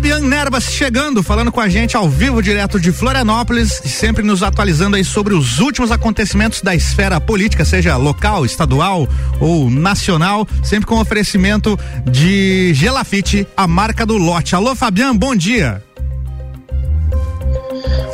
Fabian 0.00 0.20
Nerbas 0.20 0.64
chegando, 0.64 1.22
falando 1.22 1.52
com 1.52 1.60
a 1.60 1.68
gente 1.68 1.94
ao 1.94 2.08
vivo, 2.08 2.42
direto 2.42 2.80
de 2.80 2.90
Florianópolis, 2.90 3.82
sempre 3.84 4.22
nos 4.22 4.42
atualizando 4.42 4.96
aí 4.96 5.04
sobre 5.04 5.34
os 5.34 5.58
últimos 5.58 5.92
acontecimentos 5.92 6.62
da 6.62 6.74
esfera 6.74 7.20
política, 7.20 7.66
seja 7.66 7.98
local, 7.98 8.46
estadual 8.46 9.06
ou 9.38 9.68
nacional, 9.68 10.48
sempre 10.64 10.86
com 10.86 10.98
oferecimento 10.98 11.78
de 12.10 12.72
Gelafite, 12.72 13.46
a 13.54 13.66
marca 13.66 14.06
do 14.06 14.16
lote. 14.16 14.54
Alô, 14.54 14.74
Fabian, 14.74 15.14
bom 15.14 15.36
dia. 15.36 15.84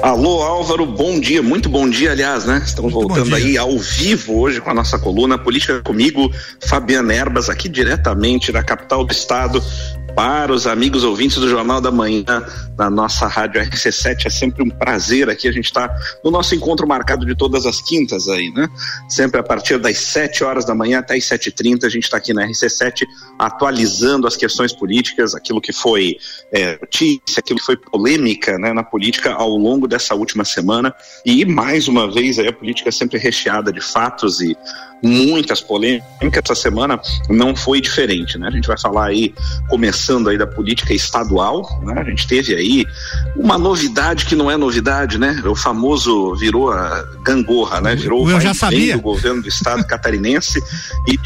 Alô 0.03 0.43
Álvaro, 0.43 0.87
bom 0.87 1.19
dia, 1.19 1.43
muito 1.43 1.69
bom 1.69 1.89
dia, 1.89 2.13
aliás, 2.13 2.45
né? 2.45 2.63
Estamos 2.65 2.93
muito 2.93 3.09
voltando 3.09 3.35
aí 3.35 3.57
ao 3.57 3.79
vivo 3.79 4.39
hoje 4.39 4.61
com 4.61 4.71
a 4.71 4.75
nossa 4.75 4.99
coluna 4.99 5.39
Política 5.39 5.81
comigo, 5.83 6.31
Fabiana 6.65 7.15
Erbas, 7.15 7.49
aqui 7.49 7.69
diretamente 7.69 8.53
da 8.53 8.63
capital 8.63 9.05
do 9.05 9.13
estado, 9.13 9.63
para 10.17 10.51
os 10.51 10.67
amigos 10.67 11.05
ouvintes 11.05 11.37
do 11.37 11.47
Jornal 11.47 11.79
da 11.79 11.91
Manhã, 11.91 12.43
na 12.79 12.89
nossa 12.89 13.27
rádio 13.27 13.61
RC7. 13.61 14.25
É 14.25 14.31
sempre 14.31 14.63
um 14.63 14.71
prazer 14.71 15.29
aqui. 15.29 15.47
A 15.47 15.53
gente 15.53 15.67
está 15.67 15.95
no 16.25 16.31
nosso 16.31 16.55
encontro 16.55 16.89
marcado 16.89 17.27
de 17.27 17.37
todas 17.37 17.67
as 17.67 17.83
quintas 17.83 18.27
aí, 18.27 18.51
né? 18.51 18.67
Sempre 19.11 19.41
a 19.41 19.43
partir 19.43 19.79
das 19.79 19.99
7 19.99 20.43
horas 20.43 20.65
da 20.65 20.75
manhã 20.75 21.01
até 21.01 21.17
as 21.17 21.25
7h30, 21.25 21.85
a 21.85 21.91
gente 21.91 22.05
está 22.05 22.17
aqui 22.17 22.33
na 22.33 22.49
RC7 22.49 23.05
atualizando 23.39 24.27
as 24.27 24.37
questões 24.37 24.73
políticas, 24.73 25.35
aquilo 25.35 25.61
que 25.61 25.73
foi 25.73 26.17
é, 26.51 26.79
notícia, 26.81 27.39
aquilo 27.39 27.59
que 27.59 27.67
foi 27.67 27.77
polêmica 27.77 28.59
né, 28.59 28.73
na 28.73 28.83
política 28.83 29.35
ao 29.35 29.51
longo 29.51 29.87
dessa 29.87 30.15
última 30.15 30.47
semana. 30.47 30.95
E 31.27 31.45
mais 31.45 31.89
uma 31.89 32.11
vez 32.11 32.39
aí, 32.39 32.49
a 32.49 32.53
política 32.55 32.89
é 32.89 32.93
sempre 32.93 33.19
recheada 33.19 33.71
de 33.71 33.83
fatos 33.83 34.41
e 34.41 34.57
muitas 35.03 35.61
polêmicas. 35.61 36.07
Essa 36.45 36.55
semana 36.55 37.01
não 37.29 37.55
foi 37.55 37.81
diferente, 37.81 38.39
né? 38.39 38.49
A 38.49 38.51
gente 38.51 38.67
vai 38.67 38.79
falar 38.79 39.07
aí, 39.07 39.35
começando 39.69 40.29
aí 40.29 40.39
da 40.39 40.47
política 40.47 40.93
estadual, 40.95 41.81
né? 41.83 41.95
A 41.99 42.05
gente 42.05 42.27
teve 42.27 42.55
aí 42.55 42.85
uma 43.37 43.59
novidade 43.59 44.27
que 44.27 44.35
não 44.35 44.51
é 44.51 44.57
novidade, 44.57 45.19
né? 45.19 45.43
O 45.45 45.55
famoso 45.55 46.35
virou 46.37 46.71
a 46.73 47.05
gangorra, 47.23 47.81
né? 47.81 47.95
Virou 47.95 48.29
Eu 48.31 48.41
já 48.41 48.55
sabia. 48.55 48.97
do 48.97 49.03
governo 49.03 49.43
do 49.43 49.49
estado 49.49 49.85
catarinense 49.85 50.61
e 51.07 51.19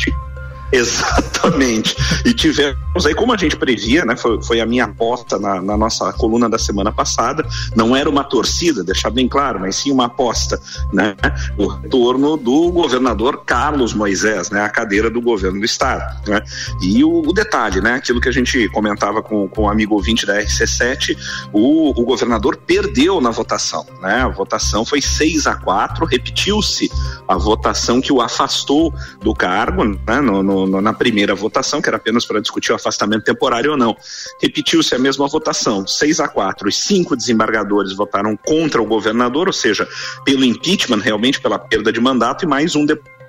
Exatamente. 0.72 1.96
E 2.24 2.32
tivemos 2.32 3.06
aí, 3.06 3.14
como 3.14 3.32
a 3.32 3.36
gente 3.36 3.56
previa, 3.56 4.04
né? 4.04 4.16
Foi, 4.16 4.42
foi 4.42 4.60
a 4.60 4.66
minha 4.66 4.84
aposta 4.84 5.38
na, 5.38 5.60
na, 5.60 5.76
nossa 5.76 6.12
coluna 6.12 6.48
da 6.48 6.58
semana 6.58 6.92
passada. 6.92 7.46
Não 7.74 7.94
era 7.94 8.08
uma 8.08 8.22
torcida, 8.22 8.84
deixar 8.84 9.10
bem 9.10 9.28
claro, 9.28 9.60
mas 9.60 9.76
sim 9.76 9.90
uma 9.90 10.06
aposta, 10.06 10.60
né? 10.92 11.16
O 11.56 11.66
retorno 11.66 12.36
do 12.36 12.70
governador 12.70 13.44
Carlos 13.44 13.92
Moisés, 13.94 14.50
né? 14.50 14.62
A 14.62 14.68
cadeira 14.68 15.10
do 15.10 15.20
governo 15.20 15.58
do 15.58 15.64
estado, 15.64 16.28
né? 16.28 16.40
E 16.80 17.02
o, 17.04 17.20
o 17.20 17.32
detalhe, 17.32 17.80
né? 17.80 17.94
Aquilo 17.94 18.20
que 18.20 18.28
a 18.28 18.32
gente 18.32 18.68
comentava 18.68 19.22
com, 19.22 19.48
com 19.48 19.62
o 19.62 19.68
amigo 19.68 19.94
ouvinte 19.94 20.24
da 20.24 20.40
RC7, 20.40 21.16
o, 21.52 22.00
o 22.00 22.04
governador 22.04 22.56
perdeu 22.56 23.20
na 23.20 23.30
votação, 23.30 23.86
né? 24.00 24.22
A 24.22 24.28
votação 24.28 24.84
foi 24.84 25.00
6 25.00 25.46
a 25.46 25.56
4 25.56 26.06
repetiu-se 26.06 26.90
a 27.26 27.36
votação 27.36 28.00
que 28.00 28.12
o 28.12 28.20
afastou 28.20 28.94
do 29.20 29.34
cargo, 29.34 29.84
né? 29.84 30.20
no, 30.20 30.42
no 30.42 30.59
no, 30.66 30.80
na 30.80 30.92
primeira 30.92 31.34
votação, 31.34 31.80
que 31.80 31.88
era 31.88 31.96
apenas 31.96 32.24
para 32.24 32.40
discutir 32.40 32.72
o 32.72 32.74
afastamento 32.74 33.24
temporário 33.24 33.72
ou 33.72 33.76
não. 33.76 33.96
Repetiu-se 34.40 34.94
a 34.94 34.98
mesma 34.98 35.26
votação, 35.28 35.86
6 35.86 36.20
a 36.20 36.28
4. 36.28 36.68
Os 36.68 36.78
cinco 36.78 37.16
desembargadores 37.16 37.94
votaram 37.94 38.36
contra 38.36 38.80
o 38.80 38.86
governador, 38.86 39.46
ou 39.46 39.52
seja, 39.52 39.88
pelo 40.24 40.44
impeachment, 40.44 41.00
realmente 41.00 41.40
pela 41.40 41.58
perda 41.58 41.92
de 41.92 42.00
mandato, 42.00 42.44
e 42.44 42.48
mais 42.48 42.74
um 42.74 42.84
deputado 42.84 43.20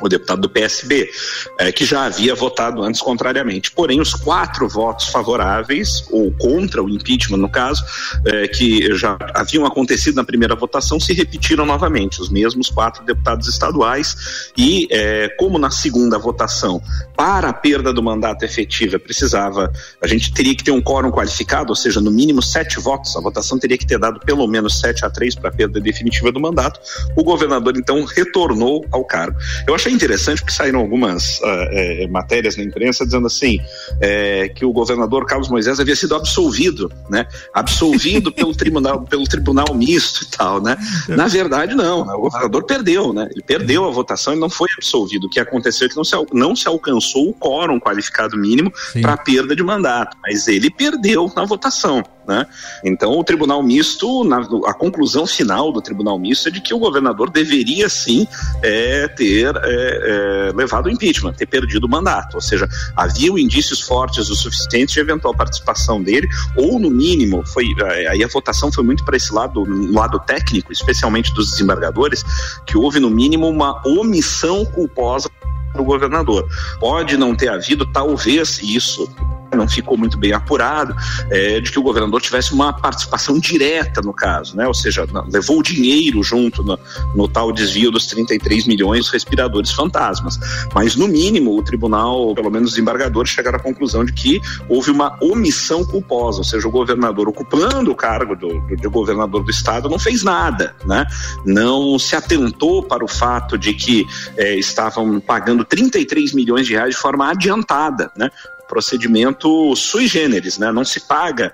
o 0.00 0.08
deputado 0.08 0.42
do 0.42 0.50
PSB, 0.50 1.10
é, 1.58 1.72
que 1.72 1.84
já 1.84 2.04
havia 2.04 2.34
votado 2.34 2.82
antes 2.82 3.00
contrariamente. 3.00 3.70
Porém, 3.70 4.00
os 4.00 4.12
quatro 4.14 4.68
votos 4.68 5.06
favoráveis, 5.08 6.06
ou 6.10 6.30
contra 6.32 6.82
o 6.82 6.88
impeachment, 6.88 7.38
no 7.38 7.48
caso, 7.48 7.84
é, 8.24 8.48
que 8.48 8.94
já 8.96 9.16
haviam 9.34 9.64
acontecido 9.64 10.16
na 10.16 10.24
primeira 10.24 10.54
votação, 10.54 11.00
se 11.00 11.12
repetiram 11.12 11.64
novamente, 11.64 12.20
os 12.20 12.28
mesmos 12.28 12.68
quatro 12.68 13.04
deputados 13.04 13.48
estaduais. 13.48 14.50
E, 14.56 14.86
é, 14.90 15.28
como 15.38 15.58
na 15.58 15.70
segunda 15.70 16.18
votação, 16.18 16.82
para 17.16 17.48
a 17.48 17.52
perda 17.52 17.92
do 17.92 18.02
mandato 18.02 18.44
efetiva, 18.44 18.98
precisava, 18.98 19.72
a 20.02 20.06
gente 20.06 20.32
teria 20.32 20.54
que 20.54 20.62
ter 20.62 20.70
um 20.70 20.82
quórum 20.82 21.10
qualificado, 21.10 21.70
ou 21.70 21.76
seja, 21.76 22.00
no 22.00 22.10
mínimo 22.10 22.42
sete 22.42 22.78
votos, 22.78 23.16
a 23.16 23.20
votação 23.20 23.58
teria 23.58 23.78
que 23.78 23.86
ter 23.86 23.98
dado 23.98 24.20
pelo 24.20 24.46
menos 24.46 24.78
sete 24.78 25.04
a 25.04 25.10
três 25.10 25.34
para 25.34 25.48
a 25.48 25.52
perda 25.52 25.80
definitiva 25.80 26.30
do 26.30 26.40
mandato. 26.40 26.80
O 27.16 27.24
governador, 27.24 27.76
então, 27.76 28.04
retornou 28.04 28.84
ao 28.92 29.04
cargo. 29.04 29.36
Eu 29.66 29.74
acho 29.74 29.85
achei 29.86 29.92
interessante 29.92 30.40
porque 30.40 30.52
saíram 30.52 30.80
algumas 30.80 31.38
uh, 31.38 32.10
matérias 32.10 32.56
na 32.56 32.64
imprensa 32.64 33.04
dizendo 33.04 33.26
assim 33.26 33.58
é, 34.00 34.48
que 34.48 34.64
o 34.64 34.72
governador 34.72 35.24
Carlos 35.26 35.48
Moisés 35.48 35.78
havia 35.78 35.94
sido 35.94 36.14
absolvido, 36.14 36.90
né? 37.08 37.26
Absolvido 37.54 38.32
pelo 38.32 38.54
tribunal, 38.56 39.02
pelo 39.02 39.24
tribunal 39.24 39.72
misto 39.74 40.24
e 40.24 40.36
tal, 40.36 40.60
né? 40.60 40.76
Na 41.08 41.28
verdade, 41.28 41.74
não. 41.74 42.04
Né? 42.04 42.12
O 42.14 42.22
governador 42.22 42.64
perdeu, 42.64 43.12
né? 43.12 43.28
Ele 43.30 43.42
perdeu 43.42 43.84
a 43.84 43.90
votação 43.90 44.34
e 44.34 44.38
não 44.38 44.50
foi 44.50 44.68
absolvido. 44.76 45.26
O 45.26 45.30
que 45.30 45.40
aconteceu 45.40 45.86
é 45.86 45.90
que 45.90 45.96
não 45.96 46.04
se, 46.04 46.16
não 46.32 46.56
se 46.56 46.66
alcançou 46.68 47.28
o 47.28 47.34
quórum 47.34 47.78
qualificado 47.78 48.36
mínimo 48.36 48.72
para 49.00 49.12
a 49.12 49.16
perda 49.16 49.54
de 49.54 49.62
mandato, 49.62 50.16
mas 50.22 50.48
ele 50.48 50.70
perdeu 50.70 51.30
na 51.34 51.44
votação. 51.44 52.02
Né? 52.26 52.44
Então, 52.84 53.12
o 53.12 53.22
Tribunal 53.22 53.62
Misto, 53.62 54.24
na, 54.24 54.38
a 54.66 54.74
conclusão 54.74 55.26
final 55.26 55.70
do 55.70 55.80
Tribunal 55.80 56.18
Misto 56.18 56.48
é 56.48 56.50
de 56.50 56.60
que 56.60 56.74
o 56.74 56.78
governador 56.78 57.30
deveria 57.30 57.88
sim 57.88 58.26
é, 58.62 59.06
ter 59.06 59.54
é, 59.76 60.48
é, 60.48 60.52
levado 60.54 60.86
o 60.86 60.90
impeachment, 60.90 61.34
ter 61.34 61.46
perdido 61.46 61.84
o 61.84 61.88
mandato. 61.88 62.34
Ou 62.34 62.40
seja, 62.40 62.68
havia 62.96 63.30
indícios 63.40 63.80
fortes 63.80 64.28
o 64.28 64.34
suficiente 64.34 64.94
de 64.94 65.00
eventual 65.00 65.34
participação 65.34 66.02
dele, 66.02 66.28
ou 66.56 66.78
no 66.78 66.90
mínimo, 66.90 67.44
foi 67.46 67.66
é, 67.80 68.08
aí 68.08 68.24
a 68.24 68.28
votação 68.28 68.72
foi 68.72 68.84
muito 68.84 69.04
para 69.04 69.16
esse 69.16 69.32
lado, 69.32 69.64
lado 69.92 70.18
técnico, 70.20 70.72
especialmente 70.72 71.32
dos 71.34 71.50
desembargadores, 71.50 72.24
que 72.66 72.76
houve 72.76 72.98
no 73.00 73.10
mínimo 73.10 73.48
uma 73.48 73.80
omissão 73.86 74.64
culposa 74.64 75.30
do 75.76 75.84
governador. 75.84 76.48
Pode 76.80 77.16
não 77.16 77.34
ter 77.34 77.48
havido, 77.48 77.86
talvez, 77.86 78.60
isso 78.62 79.08
não 79.54 79.68
ficou 79.68 79.96
muito 79.96 80.18
bem 80.18 80.32
apurado, 80.32 80.94
é, 81.30 81.60
de 81.60 81.70
que 81.70 81.78
o 81.78 81.82
governador 81.82 82.20
tivesse 82.20 82.52
uma 82.52 82.72
participação 82.72 83.38
direta 83.38 84.00
no 84.00 84.12
caso, 84.12 84.56
né? 84.56 84.66
ou 84.66 84.74
seja, 84.74 85.06
levou 85.32 85.58
o 85.58 85.62
dinheiro 85.62 86.22
junto 86.22 86.62
no, 86.62 86.78
no 87.14 87.28
tal 87.28 87.52
desvio 87.52 87.90
dos 87.90 88.06
33 88.06 88.66
milhões 88.66 89.08
respiradores 89.08 89.70
fantasmas. 89.70 90.38
Mas, 90.74 90.96
no 90.96 91.06
mínimo, 91.06 91.56
o 91.56 91.62
tribunal, 91.62 92.34
pelo 92.34 92.50
menos 92.50 92.72
os 92.72 92.78
embargadores, 92.78 93.30
chegaram 93.30 93.58
à 93.58 93.62
conclusão 93.62 94.04
de 94.04 94.12
que 94.12 94.40
houve 94.68 94.90
uma 94.90 95.16
omissão 95.22 95.84
culposa, 95.84 96.38
ou 96.38 96.44
seja, 96.44 96.66
o 96.66 96.70
governador 96.70 97.28
ocupando 97.28 97.90
o 97.90 97.94
cargo 97.94 98.34
do, 98.34 98.60
do, 98.60 98.76
de 98.76 98.88
governador 98.88 99.42
do 99.42 99.50
estado 99.50 99.88
não 99.88 99.98
fez 99.98 100.22
nada, 100.22 100.74
né? 100.84 101.06
não 101.44 101.98
se 101.98 102.16
atentou 102.16 102.82
para 102.82 103.04
o 103.04 103.08
fato 103.08 103.56
de 103.58 103.74
que 103.74 104.06
é, 104.36 104.56
estavam 104.56 105.20
pagando 105.20 105.64
33 105.68 106.32
milhões 106.32 106.66
de 106.66 106.74
reais 106.74 106.94
de 106.94 107.00
forma 107.00 107.30
adiantada, 107.30 108.10
né? 108.16 108.30
procedimento 108.68 109.74
sui 109.76 110.06
generis, 110.06 110.58
né? 110.58 110.72
Não 110.72 110.84
se 110.84 111.00
paga 111.00 111.52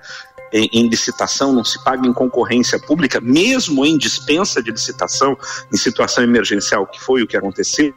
em, 0.51 0.69
em, 0.71 0.87
licitação, 0.87 1.51
não 1.51 1.63
se 1.63 1.83
paga 1.83 2.07
em 2.07 2.13
concorrência 2.13 2.79
pública, 2.79 3.19
mesmo 3.19 3.85
em 3.85 3.97
dispensa 3.97 4.61
de 4.61 4.71
licitação, 4.71 5.35
em 5.73 5.77
situação 5.77 6.23
emergencial, 6.23 6.85
que 6.85 6.99
foi 6.99 7.23
o 7.23 7.27
que 7.27 7.35
aconteceu, 7.35 7.93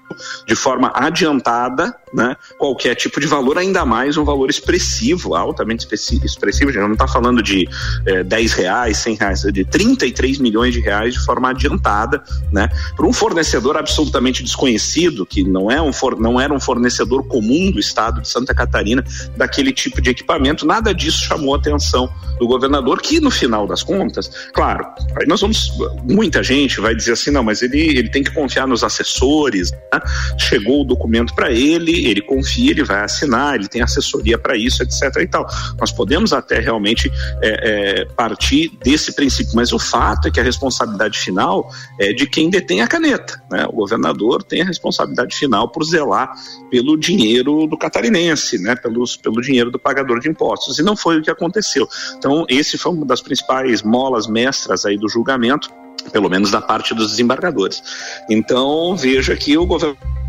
de 0.46 0.56
forma 0.56 0.90
adiantada, 0.94 1.94
né, 2.12 2.36
qualquer 2.58 2.94
tipo 2.94 3.20
de 3.20 3.26
valor, 3.26 3.58
ainda 3.58 3.84
mais 3.84 4.16
um 4.16 4.24
valor 4.24 4.48
expressivo, 4.48 5.34
altamente 5.34 5.86
expressivo, 5.92 6.70
a 6.70 6.72
gente 6.72 6.82
não 6.82 6.92
está 6.92 7.08
falando 7.08 7.42
de 7.42 7.68
é, 8.06 8.22
10 8.22 8.52
reais, 8.52 8.98
100 8.98 9.14
reais, 9.16 9.40
de 9.42 9.64
33 9.64 10.38
milhões 10.38 10.72
de 10.72 10.80
reais 10.80 11.14
de 11.14 11.20
forma 11.24 11.50
adiantada, 11.50 12.22
né, 12.52 12.68
para 12.96 13.06
um 13.06 13.12
fornecedor 13.12 13.76
absolutamente 13.76 14.42
desconhecido, 14.42 15.26
que 15.26 15.42
não, 15.42 15.70
é 15.70 15.82
um 15.82 15.92
for, 15.92 16.18
não 16.18 16.40
era 16.40 16.52
um 16.52 16.60
fornecedor 16.60 17.24
comum 17.26 17.70
do 17.70 17.80
estado 17.80 18.20
de 18.20 18.28
Santa 18.28 18.54
Catarina, 18.54 19.04
daquele 19.36 19.72
tipo 19.72 20.00
de 20.00 20.10
equipamento, 20.10 20.66
nada 20.66 20.94
disso 20.94 21.24
chamou 21.24 21.54
a 21.54 21.58
atenção 21.58 22.08
do 22.38 22.46
governador, 22.46 23.00
que 23.00 23.20
no 23.20 23.30
final 23.30 23.66
das 23.66 23.82
contas, 23.82 24.30
claro, 24.52 24.86
aí 25.18 25.26
nós 25.26 25.40
vamos, 25.40 25.72
muita 26.04 26.42
gente 26.42 26.80
vai 26.80 26.94
dizer 26.94 27.12
assim, 27.12 27.30
não, 27.30 27.42
mas 27.42 27.62
ele, 27.62 27.80
ele 27.80 28.08
tem 28.08 28.22
que 28.22 28.30
confiar 28.30 28.66
nos 28.66 28.84
assessores, 28.84 29.72
né? 29.72 30.00
chegou 30.38 30.82
o 30.82 30.84
documento 30.84 31.34
para 31.34 31.50
ele, 31.50 32.05
ele 32.10 32.22
confia, 32.22 32.70
ele 32.70 32.84
vai 32.84 33.02
assinar, 33.02 33.54
ele 33.54 33.68
tem 33.68 33.82
assessoria 33.82 34.38
para 34.38 34.56
isso, 34.56 34.82
etc. 34.82 35.02
e 35.20 35.26
tal. 35.26 35.46
Nós 35.78 35.92
podemos 35.92 36.32
até 36.32 36.58
realmente 36.58 37.10
é, 37.42 38.00
é, 38.00 38.04
partir 38.04 38.70
desse 38.82 39.14
princípio, 39.14 39.52
mas 39.54 39.72
o 39.72 39.78
fato 39.78 40.28
é 40.28 40.30
que 40.30 40.40
a 40.40 40.42
responsabilidade 40.42 41.18
final 41.18 41.70
é 42.00 42.12
de 42.12 42.26
quem 42.26 42.50
detém 42.50 42.82
a 42.82 42.86
caneta, 42.86 43.42
né? 43.50 43.66
O 43.68 43.72
governador 43.72 44.42
tem 44.42 44.62
a 44.62 44.64
responsabilidade 44.64 45.36
final 45.36 45.68
por 45.68 45.84
zelar 45.84 46.32
pelo 46.70 46.96
dinheiro 46.96 47.66
do 47.66 47.76
catarinense, 47.76 48.58
né? 48.58 48.74
Pelos, 48.76 49.16
pelo 49.16 49.40
dinheiro 49.40 49.70
do 49.70 49.78
pagador 49.78 50.20
de 50.20 50.28
impostos, 50.28 50.78
e 50.78 50.82
não 50.82 50.96
foi 50.96 51.18
o 51.18 51.22
que 51.22 51.30
aconteceu. 51.30 51.88
Então, 52.16 52.44
esse 52.48 52.78
foi 52.78 52.92
uma 52.92 53.06
das 53.06 53.20
principais 53.20 53.82
molas 53.82 54.26
mestras 54.26 54.84
aí 54.84 54.96
do 54.96 55.08
julgamento, 55.08 55.68
pelo 56.12 56.28
menos 56.28 56.50
da 56.50 56.60
parte 56.60 56.94
dos 56.94 57.10
desembargadores. 57.10 57.82
Então, 58.28 58.96
veja 58.96 59.36
que 59.36 59.56
o 59.56 59.66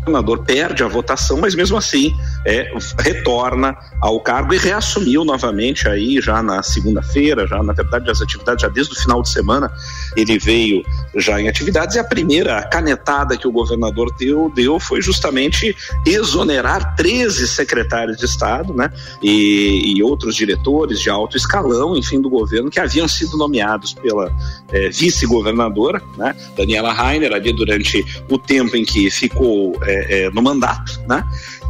governador 0.08 0.44
perde 0.44 0.82
a 0.82 0.88
votação, 0.88 1.38
mas 1.38 1.54
mesmo 1.54 1.76
assim 1.76 2.14
é, 2.46 2.72
retorna 2.98 3.76
ao 4.00 4.20
cargo 4.20 4.54
e 4.54 4.58
reassumiu 4.58 5.24
novamente 5.24 5.88
aí 5.88 6.20
já 6.20 6.42
na 6.42 6.62
segunda-feira, 6.62 7.46
já 7.46 7.62
na 7.62 7.72
verdade 7.72 8.10
as 8.10 8.20
atividades 8.20 8.62
já 8.62 8.68
desde 8.68 8.94
o 8.94 9.00
final 9.00 9.22
de 9.22 9.28
semana 9.28 9.70
ele 10.16 10.38
veio 10.38 10.82
já 11.14 11.40
em 11.40 11.48
atividades 11.48 11.96
e 11.96 11.98
a 11.98 12.04
primeira 12.04 12.62
canetada 12.64 13.36
que 13.36 13.46
o 13.46 13.52
governador 13.52 14.14
deu, 14.18 14.50
deu 14.54 14.80
foi 14.80 15.02
justamente 15.02 15.76
exonerar 16.06 16.96
13 16.96 17.46
secretários 17.48 18.16
de 18.16 18.24
Estado, 18.24 18.72
né, 18.72 18.90
e, 19.22 19.94
e 19.96 20.02
outros 20.02 20.34
diretores 20.34 21.00
de 21.00 21.10
alto 21.10 21.36
escalão, 21.36 21.96
enfim, 21.96 22.20
do 22.20 22.30
governo 22.30 22.70
que 22.70 22.80
haviam 22.80 23.08
sido 23.08 23.36
nomeados 23.36 23.92
pela 23.92 24.30
é, 24.70 24.88
vice-governadora, 24.88 26.00
né, 26.16 26.34
Daniela 26.56 26.92
Rainer, 26.92 27.32
ali 27.32 27.52
durante 27.52 28.04
o 28.30 28.38
tempo 28.38 28.76
em 28.76 28.84
que 28.84 29.10
ficou 29.10 29.76
é, 29.82 29.97
é, 30.08 30.30
no 30.30 30.42
mandato, 30.42 31.00
né, 31.08 31.24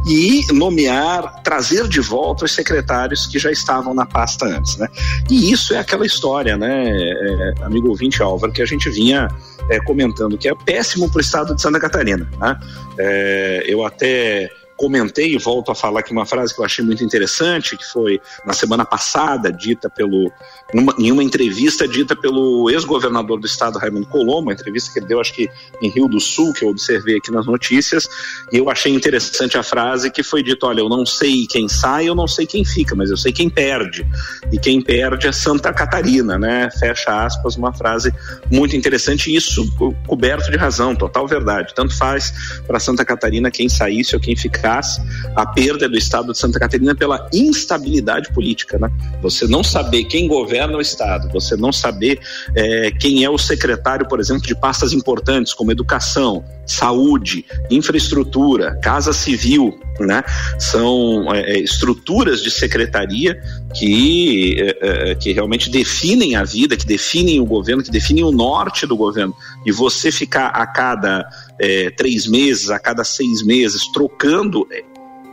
e 0.05 0.45
nomear, 0.53 1.41
trazer 1.43 1.87
de 1.87 1.99
volta 1.99 2.45
os 2.45 2.53
secretários 2.53 3.27
que 3.27 3.37
já 3.37 3.51
estavam 3.51 3.93
na 3.93 4.05
pasta 4.05 4.45
antes, 4.45 4.77
né? 4.77 4.87
E 5.29 5.51
isso 5.51 5.73
é 5.73 5.77
aquela 5.77 6.05
história, 6.05 6.57
né, 6.57 6.89
é, 6.89 7.53
amigo 7.63 7.89
ouvinte 7.89 8.21
Álvaro, 8.21 8.53
que 8.53 8.61
a 8.61 8.65
gente 8.65 8.89
vinha 8.89 9.27
é, 9.69 9.79
comentando 9.79 10.37
que 10.37 10.47
é 10.47 10.55
péssimo 10.65 11.09
para 11.09 11.17
o 11.17 11.21
estado 11.21 11.55
de 11.55 11.61
Santa 11.61 11.79
Catarina, 11.79 12.29
né? 12.39 12.59
É, 12.97 13.63
eu 13.67 13.85
até 13.85 14.49
comentei 14.79 15.33
e 15.33 15.37
volto 15.37 15.71
a 15.71 15.75
falar 15.75 15.99
aqui 15.99 16.13
uma 16.13 16.25
frase 16.25 16.55
que 16.55 16.61
eu 16.61 16.65
achei 16.65 16.83
muito 16.83 17.03
interessante, 17.03 17.75
que 17.75 17.83
foi 17.83 18.21
na 18.45 18.53
semana 18.53 18.85
passada 18.85 19.51
dita 19.51 19.89
pelo 19.89 20.31
numa, 20.73 20.93
em 20.97 21.11
uma 21.11 21.23
entrevista 21.23 21.87
dita 21.87 22.15
pelo 22.15 22.69
ex-governador 22.69 23.39
do 23.39 23.47
estado 23.47 23.79
Raimundo 23.79 24.07
Colombo, 24.07 24.49
uma 24.49 24.53
entrevista 24.53 24.91
que 24.91 24.99
ele 24.99 25.07
deu 25.07 25.19
acho 25.19 25.33
que 25.33 25.49
em 25.81 25.89
Rio 25.89 26.07
do 26.07 26.19
Sul, 26.19 26.53
que 26.53 26.63
eu 26.63 26.69
observei 26.69 27.17
aqui 27.17 27.31
nas 27.31 27.45
notícias, 27.45 28.07
e 28.51 28.57
eu 28.57 28.69
achei 28.69 28.93
interessante 28.93 29.57
a 29.57 29.63
frase 29.63 30.11
que 30.11 30.23
foi 30.23 30.43
dito, 30.43 30.65
olha, 30.65 30.81
eu 30.81 30.89
não 30.89 31.05
sei 31.05 31.45
quem 31.47 31.67
sai, 31.67 32.07
eu 32.07 32.15
não 32.15 32.27
sei 32.27 32.45
quem 32.45 32.63
fica, 32.63 32.95
mas 32.95 33.09
eu 33.09 33.17
sei 33.17 33.31
quem 33.31 33.49
perde. 33.49 34.05
E 34.51 34.59
quem 34.59 34.81
perde 34.81 35.27
é 35.27 35.31
Santa 35.31 35.73
Catarina, 35.73 36.37
né? 36.37 36.69
Fecha 36.79 37.25
aspas, 37.25 37.55
uma 37.55 37.73
frase 37.73 38.13
muito 38.51 38.75
interessante, 38.75 39.31
e 39.31 39.35
isso 39.35 39.67
coberto 40.07 40.51
de 40.51 40.57
razão, 40.57 40.95
total 40.95 41.27
verdade. 41.27 41.73
Tanto 41.75 41.97
faz 41.97 42.33
para 42.67 42.79
Santa 42.79 43.03
Catarina 43.03 43.49
quem 43.49 43.67
saísse 43.67 44.15
ou 44.15 44.21
quem 44.21 44.35
ficasse 44.35 45.01
a 45.35 45.45
perda 45.45 45.87
do 45.89 45.97
Estado 45.97 46.31
de 46.31 46.37
Santa 46.37 46.59
Catarina 46.59 46.95
pela 46.95 47.27
instabilidade 47.33 48.31
política, 48.33 48.77
né? 48.77 48.89
Você 49.21 49.47
não 49.47 49.63
saber 49.63 50.03
quem 50.05 50.27
governa 50.27 50.58
o 50.67 50.81
Estado, 50.81 51.29
você 51.31 51.55
não 51.55 51.71
saber 51.71 52.19
é, 52.55 52.91
quem 52.91 53.23
é 53.23 53.29
o 53.29 53.37
secretário, 53.37 54.07
por 54.07 54.19
exemplo, 54.19 54.43
de 54.43 54.55
pastas 54.55 54.93
importantes 54.93 55.53
como 55.53 55.71
educação, 55.71 56.43
saúde, 56.65 57.45
infraestrutura, 57.69 58.75
casa 58.81 59.11
civil, 59.11 59.79
né? 59.99 60.23
São 60.57 61.33
é, 61.33 61.53
é 61.53 61.59
estruturas 61.59 62.41
de 62.41 62.51
secretaria 62.51 63.41
que, 63.75 64.55
é, 64.59 65.11
é, 65.11 65.15
que 65.15 65.31
realmente 65.33 65.69
definem 65.69 66.35
a 66.35 66.43
vida, 66.43 66.77
que 66.77 66.85
definem 66.85 67.39
o 67.39 67.45
governo, 67.45 67.83
que 67.83 67.91
definem 67.91 68.23
o 68.23 68.31
norte 68.31 68.85
do 68.85 68.95
governo. 68.95 69.35
E 69.65 69.71
você 69.71 70.11
ficar 70.11 70.47
a 70.47 70.65
cada 70.65 71.27
é, 71.59 71.89
três 71.89 72.27
meses, 72.27 72.69
a 72.69 72.79
cada 72.79 73.03
seis 73.03 73.43
meses, 73.43 73.91
trocando 73.91 74.67
é, 74.71 74.83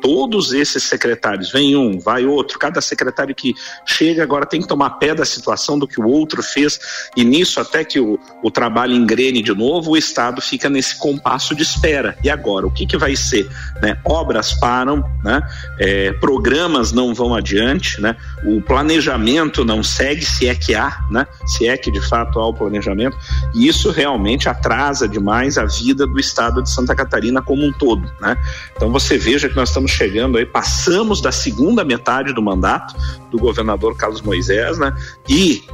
todos 0.07 0.53
esses 0.53 0.85
secretários, 0.85 1.51
vem 1.51 1.75
um, 1.75 1.99
vai 1.99 2.25
outro, 2.25 2.61
cada 2.61 2.81
secretário 2.81 3.35
que 3.35 3.53
chega 3.85 4.23
agora 4.23 4.47
tem 4.47 4.61
que 4.61 4.69
tomar 4.69 4.91
pé 4.91 5.13
da 5.13 5.25
situação 5.25 5.77
do 5.77 5.89
que 5.89 6.01
o 6.01 6.07
outro 6.07 6.45
fez, 6.45 6.79
e 7.17 7.25
nisso, 7.25 7.59
até 7.59 7.83
que 7.83 7.99
o, 7.99 8.17
o 8.41 8.49
trabalho 8.49 8.95
engrene 8.95 9.43
de 9.43 9.53
novo, 9.53 9.91
o 9.91 9.97
Estado 9.97 10.41
fica 10.41 10.71
nesse 10.71 10.97
compasso 10.97 11.57
de 11.57 11.65
espera. 11.65 12.17
E 12.23 12.31
agora, 12.31 12.69
o 12.69 12.71
que, 12.71 12.87
que 12.87 12.97
vai 12.97 13.17
ser? 13.17 13.51
Né? 13.83 13.99
Obras 14.05 14.53
param, 14.53 15.03
né? 15.25 15.43
É, 15.81 16.13
programas 16.13 16.93
não 16.93 17.13
vão 17.13 17.35
adiante, 17.35 18.01
né? 18.01 18.17
o 18.45 18.63
planejamento 18.63 19.65
não 19.65 19.83
segue, 19.83 20.25
se 20.25 20.47
é 20.47 20.55
que 20.55 20.77
há, 20.77 21.01
né? 21.11 21.27
se 21.47 21.67
é 21.67 21.77
que 21.77 21.91
de 21.91 22.01
fato 22.01 22.39
há 22.39 22.47
o 22.47 22.55
planejamento, 22.55 23.17
e 23.53 23.67
isso 23.67 23.91
realmente 23.91 24.49
atrasa 24.49 25.09
demais 25.09 25.59
a 25.59 25.65
vida 25.65 26.07
do 26.07 26.21
Estado 26.21 26.63
de 26.63 26.71
Santa 26.71 26.95
Catarina 26.95 27.43
como 27.43 27.67
um 27.67 27.73
todo. 27.73 28.09
Né? 28.21 28.37
Então 28.77 28.89
você 28.93 29.19
veja 29.19 29.49
que 29.49 29.57
nós 29.57 29.71
estamos 29.71 29.96
chegando 29.97 30.37
aí, 30.37 30.45
passamos 30.45 31.21
da 31.21 31.33
segunda 31.33 31.85
metade 31.85 32.33
do 32.33 32.43
mandato 32.43 32.95
do 33.31 33.39
governador 33.39 33.97
Carlos 33.97 34.21
Moisés, 34.21 34.79
né? 34.79 34.95
E 35.29 35.65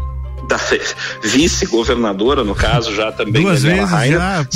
da 0.48 0.58
vice-governadora, 1.22 2.44
no 2.44 2.54
caso, 2.54 2.94
já 2.94 3.12
também. 3.12 3.42
Duas 3.42 3.62
vezes 3.62 3.90
Rainer. 3.90 4.18
já. 4.18 4.46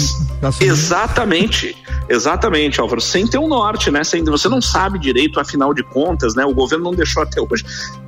Exatamente. 0.61 1.77
Exatamente, 2.09 2.81
Álvaro, 2.81 3.01
sem 3.01 3.27
ter 3.27 3.39
um 3.39 3.49
norte, 3.49 3.91
né? 3.91 4.05
Sem, 4.05 4.23
você 4.25 4.49
não 4.49 4.63
sabe 4.63 4.99
direito, 4.99 5.41
afinal 5.41 5.75
de 5.75 5.83
contas, 5.83 6.35
né? 6.35 6.45
O 6.45 6.55
governo 6.55 6.85
não 6.85 6.95
deixou 6.95 7.23
até 7.23 7.41
hoje, 7.41 7.65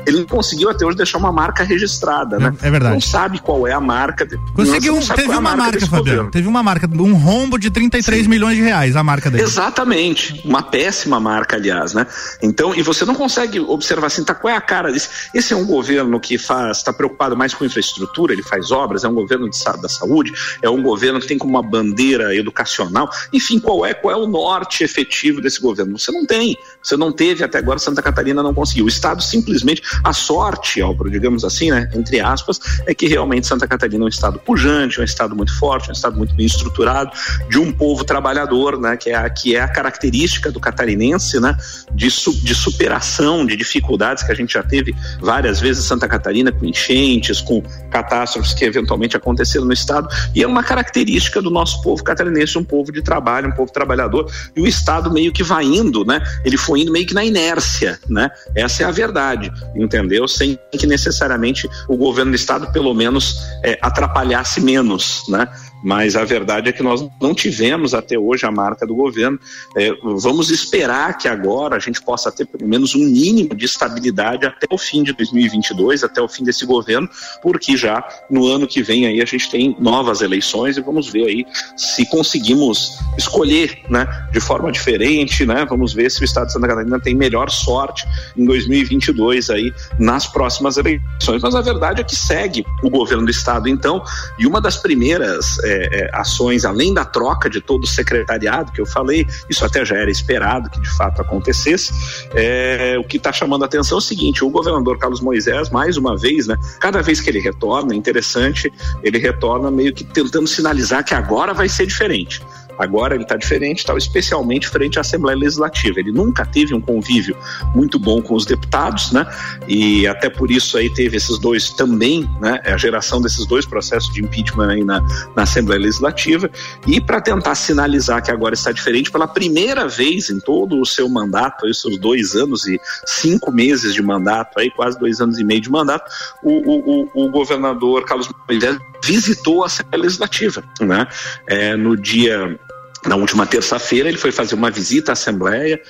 ele 0.07 0.19
não 0.19 0.27
conseguiu 0.27 0.71
até 0.71 0.87
hoje 0.87 0.97
deixar 0.97 1.19
uma 1.19 1.33
marca 1.33 1.65
registrada, 1.65 2.39
né? 2.39 2.55
É, 2.63 2.69
é 2.69 2.71
verdade. 2.71 2.95
Não 2.95 3.01
sabe 3.01 3.41
qual 3.41 3.67
é 3.67 3.73
a 3.73 3.81
marca. 3.81 4.27
Conseguiu, 4.55 4.99
teve 5.01 5.23
é 5.23 5.39
uma 5.39 5.41
marca, 5.41 5.57
marca 5.57 5.87
Fabiano, 5.87 6.31
teve 6.31 6.47
uma 6.47 6.63
marca, 6.63 6.89
um 6.93 7.15
rombo 7.15 7.59
de 7.59 7.71
33 7.71 8.23
Sim. 8.23 8.29
milhões 8.29 8.57
de 8.57 8.63
reais, 8.63 8.95
a 8.95 9.03
marca 9.03 9.31
dele. 9.31 9.43
Exatamente, 9.43 10.41
uma 10.45 10.63
péssima 10.63 11.19
marca, 11.19 11.57
aliás, 11.57 11.93
né? 11.93 12.07
Então, 12.43 12.75
e 12.75 12.83
você 12.83 13.05
não 13.05 13.15
consegue 13.15 13.59
observar 13.59 14.07
assim, 14.07 14.23
tá, 14.23 14.35
qual 14.35 14.53
é 14.53 14.57
a 14.57 14.61
cara 14.61 14.93
desse? 14.93 15.09
Esse 15.35 15.53
é 15.53 15.57
um 15.57 15.67
governo 15.67 16.21
que 16.21 16.39
faz, 16.39 16.79
está 16.79 16.93
preocupado 16.93 17.37
mais 17.37 17.53
com 17.53 17.65
infraestrutura, 17.69 18.32
ele 18.32 18.43
faz 18.43 18.70
obras, 18.70 19.05
é 19.05 19.09
um 19.09 19.15
governo 19.15 19.49
de, 19.49 19.59
da 19.81 19.88
saúde, 19.88 20.32
é 20.61 20.69
um 20.69 20.82
governo 20.82 21.20
que 21.20 21.26
tem 21.26 21.38
como 21.38 21.53
uma 21.53 21.62
bandeira 21.62 22.35
educacional, 22.35 23.09
enfim, 23.32 23.61
qual 23.61 23.87
é 23.87 23.94
qual 23.94 24.15
é 24.15 24.17
o 24.17 24.26
norte 24.26 24.82
efetivo 24.82 25.41
desse 25.41 25.61
governo. 25.61 25.99
Você 25.99 26.11
não 26.11 26.26
tem, 26.26 26.56
você 26.83 26.97
não 26.97 27.13
teve 27.13 27.45
até 27.45 27.59
agora, 27.59 27.79
Santa 27.79 28.03
Catarina 28.03 28.43
não 28.43 28.55
conseguiu. 28.55 28.87
O 28.87 28.89
Estado 28.89 29.23
simplesmente, 29.23 29.83
a 30.03 30.13
sorte, 30.13 30.81
Álvaro, 30.81 31.11
digamos 31.11 31.45
assim, 31.45 31.71
né, 31.71 31.91
entre 31.95 32.21
aspas, 32.21 32.59
é 32.87 32.95
que 32.95 33.07
realmente 33.07 33.47
Santa 33.47 33.67
Catarina 33.67 34.05
é 34.05 34.07
um 34.07 34.09
Estado 34.09 34.39
pujante, 34.39 34.99
é 34.99 35.03
um 35.03 35.05
Estado 35.05 35.35
muito 35.35 35.57
forte, 35.59 35.89
é 35.89 35.91
um 35.91 35.93
Estado 35.93 36.17
muito 36.17 36.35
bem 36.35 36.47
estruturado, 36.47 37.11
de 37.49 37.59
um 37.59 37.73
povo 37.73 38.05
trabalhador, 38.05 38.79
né, 38.79 38.97
que 38.97 39.11
é 39.11 39.15
a, 39.15 39.29
que 39.29 39.57
é 39.57 39.61
a 39.61 39.69
característica 39.69 40.51
do 40.51 40.61
catarinense, 40.61 41.41
né, 41.41 41.57
de, 41.93 42.11
su, 42.11 42.33
de 42.33 42.55
superação 42.55 43.45
de 43.45 43.57
dificuldades 43.57 44.23
que 44.23 44.33
a 44.33 44.35
gente 44.35 44.55
já 44.55 44.63
teve 44.63 44.95
várias 45.21 45.61
vezes 45.61 45.85
em 45.85 45.89
Santa 45.89 46.09
Catarina, 46.09 46.53
com 46.53 46.65
enchentes, 46.65 47.41
com 47.41 47.63
catástrofes 47.91 48.55
que 48.55 48.65
eventualmente 48.65 49.17
aconteceram 49.17 49.67
no 49.67 49.73
Estado, 49.73 50.09
e 50.35 50.43
é 50.43 50.47
uma 50.47 50.63
característica 50.63 51.43
do 51.43 51.51
nosso 51.51 51.83
povo 51.83 52.03
catarinense, 52.03 52.59
um 52.59 52.65
povo 52.65 52.93
de 52.93 53.03
trabalho, 53.03 53.49
um 53.49 53.53
povo 53.53 53.73
trabalhador, 53.73 54.31
e 54.57 54.61
o 54.61 54.67
Estado 54.67 55.13
meio 55.13 55.33
que 55.33 55.43
vai 55.43 55.65
indo, 55.65 56.05
né? 56.05 56.21
Ele 56.45 56.57
foi 56.69 56.82
indo 56.82 56.93
meio 56.93 57.06
que 57.06 57.15
na 57.15 57.25
inércia, 57.25 57.99
né? 58.06 58.31
Essa 58.55 58.82
é 58.82 58.87
a 58.87 58.91
verdade, 58.91 59.50
entendeu? 59.75 60.29
Sem 60.29 60.59
que 60.70 60.87
necessariamente 60.87 61.67
o 61.88 61.97
governo 61.97 62.33
do 62.33 62.35
Estado, 62.35 62.71
pelo 62.73 62.93
menos, 62.93 63.38
é, 63.64 63.78
atrapalhasse 63.81 64.61
menos, 64.61 65.23
né? 65.31 65.49
Mas 65.82 66.16
a 66.16 66.25
verdade 66.25 66.68
é 66.68 66.73
que 66.73 66.82
nós 66.82 67.06
não 67.20 67.35
tivemos 67.35 67.94
até 67.94 68.18
hoje 68.18 68.44
a 68.44 68.50
marca 68.50 68.87
do 68.87 68.94
governo. 68.94 69.38
É, 69.76 69.90
vamos 70.02 70.50
esperar 70.50 71.16
que 71.16 71.28
agora 71.28 71.76
a 71.76 71.78
gente 71.78 72.02
possa 72.02 72.30
ter 72.32 72.47
pelo 72.47 72.68
menos 72.68 72.94
um 72.94 73.04
mínimo 73.04 73.54
de 73.54 73.64
estabilidade 73.64 74.47
até 74.47 74.66
o 74.70 74.78
fim 74.78 75.02
de 75.02 75.12
2022, 75.12 76.04
até 76.04 76.20
o 76.20 76.28
fim 76.28 76.44
desse 76.44 76.66
governo, 76.66 77.08
porque 77.42 77.76
já 77.76 78.06
no 78.30 78.47
ano 78.47 78.66
que 78.66 78.82
vem 78.82 79.06
aí 79.06 79.20
a 79.20 79.25
gente 79.25 79.50
tem 79.50 79.76
novas 79.78 80.20
eleições 80.20 80.76
e 80.76 80.80
vamos 80.80 81.08
ver 81.08 81.26
aí 81.26 81.47
se 81.76 82.06
conseguimos 82.06 82.99
escolher, 83.16 83.78
né, 83.88 84.06
de 84.32 84.40
forma 84.40 84.70
diferente, 84.73 85.44
né? 85.47 85.64
Vamos 85.68 85.92
ver 85.92 86.11
se 86.11 86.20
o 86.23 86.25
Estado 86.25 86.47
de 86.47 86.52
Santa 86.52 86.68
Catarina 86.68 87.00
tem 87.00 87.14
melhor 87.14 87.50
sorte 87.50 88.06
em 88.37 88.44
2022 88.44 89.50
aí 89.50 89.73
nas 89.99 90.26
próximas 90.26 90.76
eleições. 90.76 91.42
Mas 91.42 91.54
a 91.54 91.61
verdade 91.61 92.00
é 92.00 92.04
que 92.04 92.16
segue 92.16 92.64
o 92.82 92.90
governo 92.90 93.25
do 93.25 93.30
Estado 93.30 93.68
então, 93.68 94.02
e 94.38 94.47
uma 94.47 94.61
das 94.61 94.76
primeiras 94.76 95.58
é, 95.69 96.01
é, 96.01 96.11
ações, 96.13 96.65
além 96.65 96.95
da 96.95 97.05
troca 97.05 97.49
de 97.51 97.61
todo 97.61 97.85
o 97.85 97.87
secretariado 97.87 98.73
que 98.73 98.81
eu 98.81 98.87
falei, 98.87 99.27
isso 99.49 99.65
até 99.65 99.85
já 99.85 99.97
era 99.97 100.11
esperado 100.11 100.71
que 100.71 100.81
de 100.81 100.97
fato 100.97 101.21
acontecesse. 101.21 101.93
É, 102.35 102.97
o 102.99 103.05
que 103.05 103.17
está 103.17 103.33
chamando 103.33 103.63
a 103.63 103.67
atenção 103.67 103.99
é 103.99 104.01
o 104.01 104.03
seguinte: 104.03 104.45
o 104.45 104.51
governador 104.51 104.99
Carlos 104.99 105.21
Moisés, 105.21 105.71
mais 105.71 105.97
uma 105.97 106.17
vez, 106.17 106.47
né, 106.47 106.57
cada 106.81 107.03
vez 107.03 107.21
que 107.21 107.31
ele 107.31 107.41
retorna, 107.41 107.93
é 107.93 107.97
interessante, 107.97 108.73
ele 109.03 109.19
retorna 109.19 109.71
meio 109.71 109.93
que 109.93 110.05
tentando 110.05 110.47
sinalizar 110.47 111.05
que 111.05 111.15
agora 111.15 111.53
vai 111.53 111.69
ser 111.69 111.87
diferente. 111.87 112.43
Agora 112.78 113.14
ele 113.14 113.25
está 113.25 113.37
diferente, 113.37 113.85
tal, 113.85 113.99
especialmente 113.99 114.68
frente 114.68 114.99
à 114.99 115.00
Assembleia 115.00 115.37
Legislativa. 115.37 115.99
Ele 115.99 116.12
nunca 116.12 116.47
teve 116.47 116.75
um 116.75 116.80
convívio 116.80 117.37
muito 117.75 117.99
bom 117.99 118.23
com 118.23 118.35
os 118.35 118.44
deputados, 118.44 119.12
né? 119.12 119.26
E 119.66 120.06
até 120.06 120.30
por 120.30 120.50
isso 120.50 120.76
aí 120.78 120.92
teve 120.94 121.16
esses 121.16 121.38
dois 121.38 121.70
também, 121.70 122.28
né? 122.40 122.61
A 122.64 122.76
geração 122.76 123.20
desses 123.20 123.47
dois 123.47 123.66
processos 123.66 124.12
de 124.12 124.23
impeachment 124.23 124.70
aí 124.70 124.85
na, 124.85 125.00
na 125.35 125.42
Assembleia 125.42 125.82
Legislativa. 125.82 126.50
E 126.87 127.00
para 127.00 127.20
tentar 127.20 127.54
sinalizar 127.54 128.23
que 128.23 128.30
agora 128.30 128.54
está 128.54 128.73
diferente, 128.73 129.11
pela 129.11 129.26
primeira 129.26 129.87
vez 129.88 130.30
em 130.30 130.40
todo 130.40 130.80
o 130.80 130.87
seu 130.87 131.08
mandato, 131.08 131.66
aí, 131.66 131.75
seus 131.75 131.99
dois 131.99 132.35
anos 132.35 132.66
e 132.66 132.80
cinco 133.06 133.50
meses 133.50 133.94
de 133.94 134.02
mandato, 134.02 134.58
aí 134.58 134.70
quase 134.70 134.99
dois 134.99 135.20
anos 135.20 135.38
e 135.38 135.44
meio 135.44 135.61
de 135.61 135.70
mandato, 135.70 136.11
o, 136.42 136.52
o, 136.52 137.11
o, 137.14 137.30
governador 137.30 138.04
Carlos 138.04 138.28
Moisés 138.49 138.78
visitou 139.04 139.62
a 139.62 139.66
Assembleia 139.66 140.02
Legislativa, 140.02 140.64
né? 140.80 141.06
É, 141.47 141.76
no 141.76 141.97
dia 141.97 142.58
na 143.07 143.17
última 143.17 143.47
terça-feira, 143.47 144.09
ele 144.09 144.19
foi 144.19 144.33
fazer 144.33 144.55
uma 144.55 144.71
visita 144.71 145.12
à 145.12 145.14
Assembleia, 145.14 145.81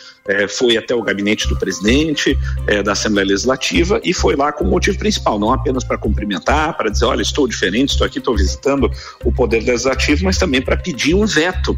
foi 0.48 0.76
até 0.76 0.94
o 0.94 1.02
gabinete 1.02 1.48
do 1.48 1.56
presidente 1.56 2.38
é, 2.66 2.82
da 2.82 2.92
Assembleia 2.92 3.28
Legislativa 3.28 4.00
e 4.04 4.12
foi 4.12 4.36
lá 4.36 4.52
com 4.52 4.64
o 4.64 4.68
motivo 4.68 4.98
principal, 4.98 5.38
não 5.38 5.52
apenas 5.52 5.84
para 5.84 5.96
cumprimentar, 5.96 6.76
para 6.76 6.90
dizer, 6.90 7.06
olha, 7.06 7.22
estou 7.22 7.48
diferente, 7.48 7.90
estou 7.90 8.06
aqui, 8.06 8.18
estou 8.18 8.36
visitando 8.36 8.90
o 9.24 9.32
Poder 9.32 9.60
Legislativo, 9.60 10.24
mas 10.24 10.36
também 10.36 10.60
para 10.60 10.76
pedir 10.76 11.14
um 11.14 11.26
veto. 11.26 11.76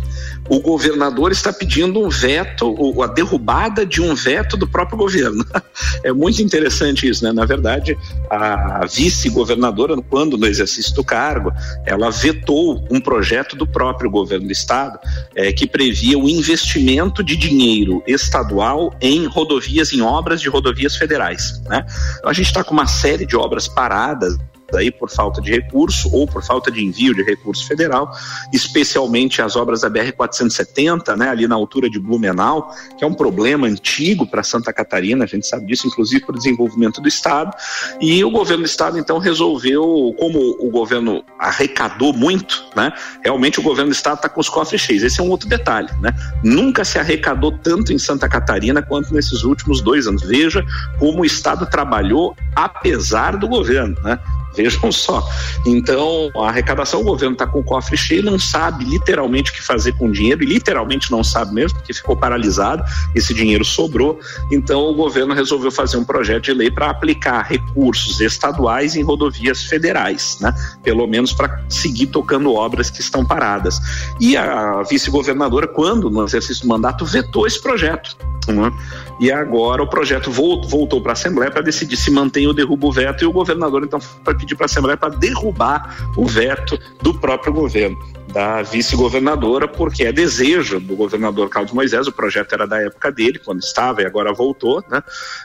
O 0.49 0.61
governador 0.61 1.31
está 1.31 1.53
pedindo 1.53 2.01
um 2.01 2.09
veto, 2.09 3.03
a 3.03 3.07
derrubada 3.07 3.87
de 3.87 4.03
um 4.03 4.15
veto 4.15 4.57
do 4.57 4.67
próprio 4.67 4.99
governo. 4.99 5.45
É 6.03 6.13
muito 6.13 6.43
interessante 6.43 7.09
isso, 7.09 7.23
né? 7.23 7.33
Na 7.33 7.45
verdade, 7.45 7.97
a 8.31 8.87
vice-governadora, 8.87 9.95
quando 10.09 10.39
no 10.39 10.47
exercício 10.47 10.95
do 10.95 11.05
cargo, 11.05 11.53
ela 11.85 12.11
vetou 12.11 12.87
um 12.91 13.01
projeto 13.01 13.55
do 13.55 13.67
próprio 13.67 14.11
governo 14.11 14.47
do 14.47 14.53
estado 14.53 14.99
é, 15.35 15.53
que 15.53 15.67
previa 15.67 16.19
o 16.19 16.29
investimento 16.29 17.23
de 17.23 17.37
dinheiro 17.37 18.03
estadual 18.41 18.95
em 19.01 19.27
rodovias, 19.27 19.93
em 19.93 20.01
obras 20.01 20.41
de 20.41 20.49
rodovias 20.49 20.97
federais. 20.97 21.61
Né? 21.69 21.85
Então, 22.19 22.31
a 22.31 22.33
gente 22.33 22.47
está 22.47 22.65
com 22.65 22.73
uma 22.73 22.87
série 22.87 23.27
de 23.27 23.37
obras 23.37 23.69
paradas 23.69 24.37
aí 24.77 24.91
por 24.91 25.11
falta 25.11 25.41
de 25.41 25.51
recurso 25.51 26.09
ou 26.13 26.27
por 26.27 26.43
falta 26.43 26.71
de 26.71 26.85
envio 26.85 27.15
de 27.15 27.23
recurso 27.23 27.67
federal, 27.67 28.11
especialmente 28.53 29.43
as 29.43 29.57
obras 29.57 29.81
da 29.81 29.89
BR 29.89 30.13
470, 30.17 31.17
né, 31.17 31.29
ali 31.29 31.47
na 31.47 31.55
altura 31.55 31.89
de 31.89 31.99
Blumenau, 31.99 32.75
que 32.99 33.05
é 33.05 33.07
um 33.07 33.15
problema 33.15 33.67
antigo 33.67 34.27
para 34.27 34.43
Santa 34.43 34.73
Catarina, 34.73 35.25
a 35.25 35.27
gente 35.27 35.47
sabe 35.47 35.67
disso, 35.67 35.87
inclusive 35.87 36.25
para 36.25 36.35
o 36.35 36.39
desenvolvimento 36.39 37.01
do 37.01 37.09
estado. 37.09 37.57
E 38.01 38.25
o 38.25 38.31
governo 38.31 38.65
do 38.65 38.67
estado 38.67 38.99
então 38.99 39.19
resolveu, 39.19 40.15
como 40.19 40.39
o 40.59 40.71
governo 40.71 41.25
arrecadou 41.39 42.13
muito, 42.13 42.65
né, 42.77 42.93
realmente 43.23 43.61
o 43.61 43.63
governo 43.63 43.91
do 43.91 43.95
estado 43.95 44.17
está 44.17 44.29
com 44.29 44.41
os 44.41 44.49
cofres 44.49 44.81
cheios. 44.81 45.03
Esse 45.03 45.21
é 45.21 45.23
um 45.23 45.31
outro 45.31 45.49
detalhe, 45.49 45.89
né? 46.01 46.13
Nunca 46.43 46.85
se 46.85 46.99
arrecadou 46.99 47.53
tanto 47.53 47.93
em 47.93 47.99
Santa 47.99 48.29
Catarina 48.29 48.83
quanto 48.83 49.13
nesses 49.15 49.43
últimos 49.45 49.81
dois 49.81 50.07
anos. 50.07 50.23
Veja 50.23 50.65
como 50.99 51.23
o 51.23 51.25
estado 51.25 51.67
trabalhou 51.67 52.37
apesar 52.55 53.37
do 53.37 53.49
governo, 53.49 53.97
né? 54.03 54.19
Vejam 54.55 54.91
só. 54.91 55.23
Então, 55.65 56.31
a 56.37 56.49
arrecadação, 56.49 57.01
o 57.01 57.05
governo 57.05 57.35
está 57.35 57.47
com 57.47 57.61
o 57.61 57.65
cofre 57.65 57.97
cheio, 57.97 58.23
não 58.23 58.39
sabe 58.39 58.85
literalmente 58.85 59.51
o 59.51 59.55
que 59.55 59.63
fazer 59.63 59.93
com 59.93 60.09
o 60.09 60.13
dinheiro, 60.13 60.43
e 60.43 60.47
literalmente 60.47 61.11
não 61.11 61.23
sabe 61.23 61.55
mesmo, 61.55 61.79
porque 61.79 61.93
ficou 61.93 62.17
paralisado, 62.17 62.83
esse 63.15 63.33
dinheiro 63.33 63.65
sobrou. 63.65 64.19
Então, 64.51 64.83
o 64.83 64.95
governo 64.95 65.35
resolveu 65.35 65.71
fazer 65.71 65.97
um 65.97 66.05
projeto 66.05 66.45
de 66.45 66.55
lei 66.55 66.71
para 66.71 66.91
aplicar 66.91 67.43
recursos 67.43 68.21
estaduais 68.21 68.97
em 68.97 69.03
rodovias 69.03 69.65
federais, 69.65 70.39
né? 70.41 70.53
pelo 70.83 71.07
menos 71.07 71.33
para 71.33 71.63
seguir 71.69 72.07
tocando 72.09 72.53
obras 72.55 72.91
que 72.91 73.01
estão 73.01 73.25
paradas. 73.25 73.81
E 74.21 74.37
a 74.37 74.83
vice-governadora, 74.83 75.67
quando 75.67 76.11
no 76.11 76.25
exercício 76.25 76.63
do 76.63 76.69
mandato, 76.69 77.05
vetou 77.05 77.47
esse 77.47 77.61
projeto. 77.61 78.17
Né? 78.49 78.73
E 79.21 79.31
agora 79.31 79.83
o 79.83 79.87
projeto 79.87 80.31
voltou 80.31 81.01
para 81.01 81.13
a 81.13 81.15
Assembleia 81.15 81.51
para 81.51 81.63
decidir 81.63 81.97
se 81.97 82.11
mantém 82.11 82.47
ou 82.47 82.55
derruba 82.55 82.87
o 82.87 82.93
veto, 82.93 83.23
e 83.23 83.27
o 83.27 83.33
governador 83.33 83.85
então 83.85 84.01
vai 84.25 84.35
pedir 84.41 84.57
para 84.57 84.65
a 84.65 84.67
Assembleia 84.67 84.97
para 84.97 85.11
derrubar 85.11 86.13
o 86.17 86.27
veto 86.27 86.79
do 87.03 87.15
próprio 87.15 87.53
governo, 87.53 87.99
da 88.33 88.63
vice-governadora, 88.63 89.67
porque 89.67 90.05
é 90.05 90.13
desejo 90.13 90.81
do 90.81 90.95
governador 90.95 91.49
Carlos 91.49 91.73
Moisés, 91.73 92.07
o 92.07 92.13
projeto 92.13 92.53
era 92.53 92.67
da 92.67 92.81
época 92.81 93.11
dele, 93.11 93.39
quando 93.39 93.61
estava 93.61 94.03
e 94.03 94.07
agora 94.07 94.33
voltou, 94.33 94.83
né, 94.89 95.03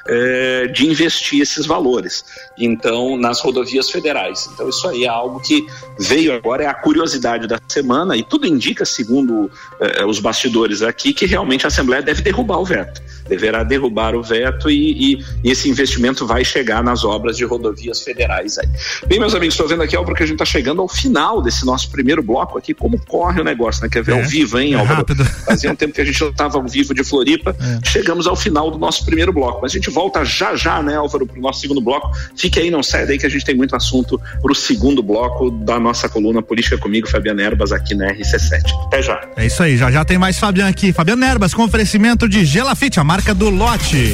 é, 0.08 0.68
de 0.68 0.88
investir 0.88 1.42
esses 1.42 1.66
valores, 1.66 2.24
então, 2.58 3.18
nas 3.18 3.42
rodovias 3.42 3.90
federais. 3.90 4.50
Então, 4.54 4.70
isso 4.70 4.88
aí 4.88 5.06
é 5.06 5.08
algo 5.08 5.40
que 5.40 5.66
veio 6.00 6.34
agora, 6.34 6.64
é 6.64 6.68
a 6.68 6.74
curiosidade 6.74 7.48
da 7.48 7.60
semana, 7.68 8.16
e 8.16 8.24
tudo 8.24 8.46
indica, 8.46 8.86
segundo 8.86 9.50
é, 9.80 10.06
os 10.06 10.20
bastidores 10.20 10.82
aqui, 10.82 11.14
que 11.14 11.25
realmente 11.25 11.66
a 11.66 11.68
Assembleia 11.68 12.04
deve 12.04 12.22
derrubar 12.22 12.60
o 12.60 12.66
veto 12.66 13.02
deverá 13.27 13.63
derrubar 13.63 14.15
o 14.15 14.24
veto 14.24 14.70
e, 14.70 15.13
e, 15.15 15.25
e, 15.44 15.51
esse 15.51 15.70
investimento 15.70 16.25
vai 16.25 16.44
chegar 16.44 16.84
nas 16.84 17.03
obras 17.03 17.38
de 17.38 17.44
rodovias 17.44 18.01
federais 18.01 18.58
aí. 18.58 18.67
Bem, 19.08 19.20
meus 19.20 19.34
amigos, 19.34 19.55
estou 19.55 19.67
vendo 19.67 19.84
aqui, 19.84 19.96
Álvaro, 19.96 20.15
que 20.15 20.24
a 20.24 20.25
gente 20.25 20.36
está 20.36 20.46
chegando 20.46 20.82
ao 20.82 20.88
final 20.88 21.41
desse 21.41 21.65
nosso 21.65 21.89
primeiro 21.89 22.22
bloco 22.22 22.58
aqui, 22.58 22.74
como 22.74 23.00
corre 23.05 23.41
o 23.41 23.44
negócio, 23.44 23.82
né? 23.84 23.89
Quer 23.89 24.03
ver 24.03 24.13
é, 24.13 24.22
ao 24.22 24.27
vivo, 24.27 24.60
hein, 24.60 24.74
é 24.74 24.77
Álvaro? 24.77 25.00
Rápido. 25.00 25.25
Fazia 25.46 25.72
um 25.72 25.75
tempo 25.75 25.94
que 25.94 26.01
a 26.01 26.05
gente 26.05 26.20
não 26.22 26.29
estava 26.29 26.58
ao 26.58 26.67
vivo 26.67 26.94
de 26.94 27.03
Floripa, 27.03 27.55
é. 27.60 27.88
chegamos 27.88 28.27
ao 28.27 28.36
final 28.36 28.70
do 28.70 28.77
nosso 28.77 29.05
primeiro 29.05 29.34
bloco, 29.34 29.60
mas 29.62 29.72
a 29.72 29.75
gente 29.75 29.89
volta 29.89 30.24
já 30.24 30.55
já, 30.55 30.82
né, 30.82 30.96
Álvaro, 30.96 31.25
para 31.25 31.38
o 31.38 31.41
nosso 31.41 31.62
segundo 31.62 31.82
bloco. 31.82 32.12
Fique 32.36 32.60
aí, 32.60 32.70
não 32.70 32.84
saia 32.84 33.05
daí 33.05 33.17
que 33.17 33.25
a 33.25 33.29
gente 33.29 33.46
tem 33.46 33.55
muito 33.55 33.75
assunto 33.75 34.20
para 34.41 34.51
o 34.51 34.55
segundo 34.55 35.01
bloco 35.01 35.50
da 35.51 35.79
nossa 35.79 36.08
coluna 36.10 36.41
Política 36.41 36.77
Comigo, 36.77 37.10
Fabiana 37.10 37.41
Erbas, 37.41 37.72
aqui 37.72 37.96
na 37.96 38.08
RC7. 38.13 38.62
Até 38.88 39.01
já. 39.01 39.22
É 39.36 39.46
isso 39.46 39.62
aí, 39.62 39.77
já 39.77 39.91
já 39.91 40.03
tem 40.03 40.17
mais 40.17 40.38
Fabiano 40.38 40.70
aqui. 40.70 40.91
Fabiano 40.91 41.24
Erbas, 41.24 41.53
com 41.53 41.63
oferecimento 41.63 42.27
de 42.27 42.46
Gelafite, 42.46 43.00
a 43.00 43.03
marca 43.15 43.34
do 43.34 43.50
lote. 43.50 44.13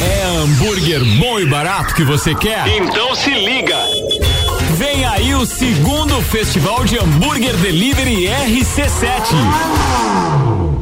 É 0.00 0.24
hambúrguer 0.24 1.04
bom 1.20 1.38
e 1.38 1.46
barato 1.46 1.94
que 1.94 2.02
você 2.02 2.34
quer? 2.34 2.66
Então 2.66 3.14
se 3.14 3.30
liga! 3.30 3.78
Vem 4.76 5.04
aí 5.04 5.32
o 5.36 5.46
segundo 5.46 6.20
Festival 6.20 6.84
de 6.84 6.98
Hambúrguer 6.98 7.54
Delivery 7.58 8.26
RC7. 8.26 10.81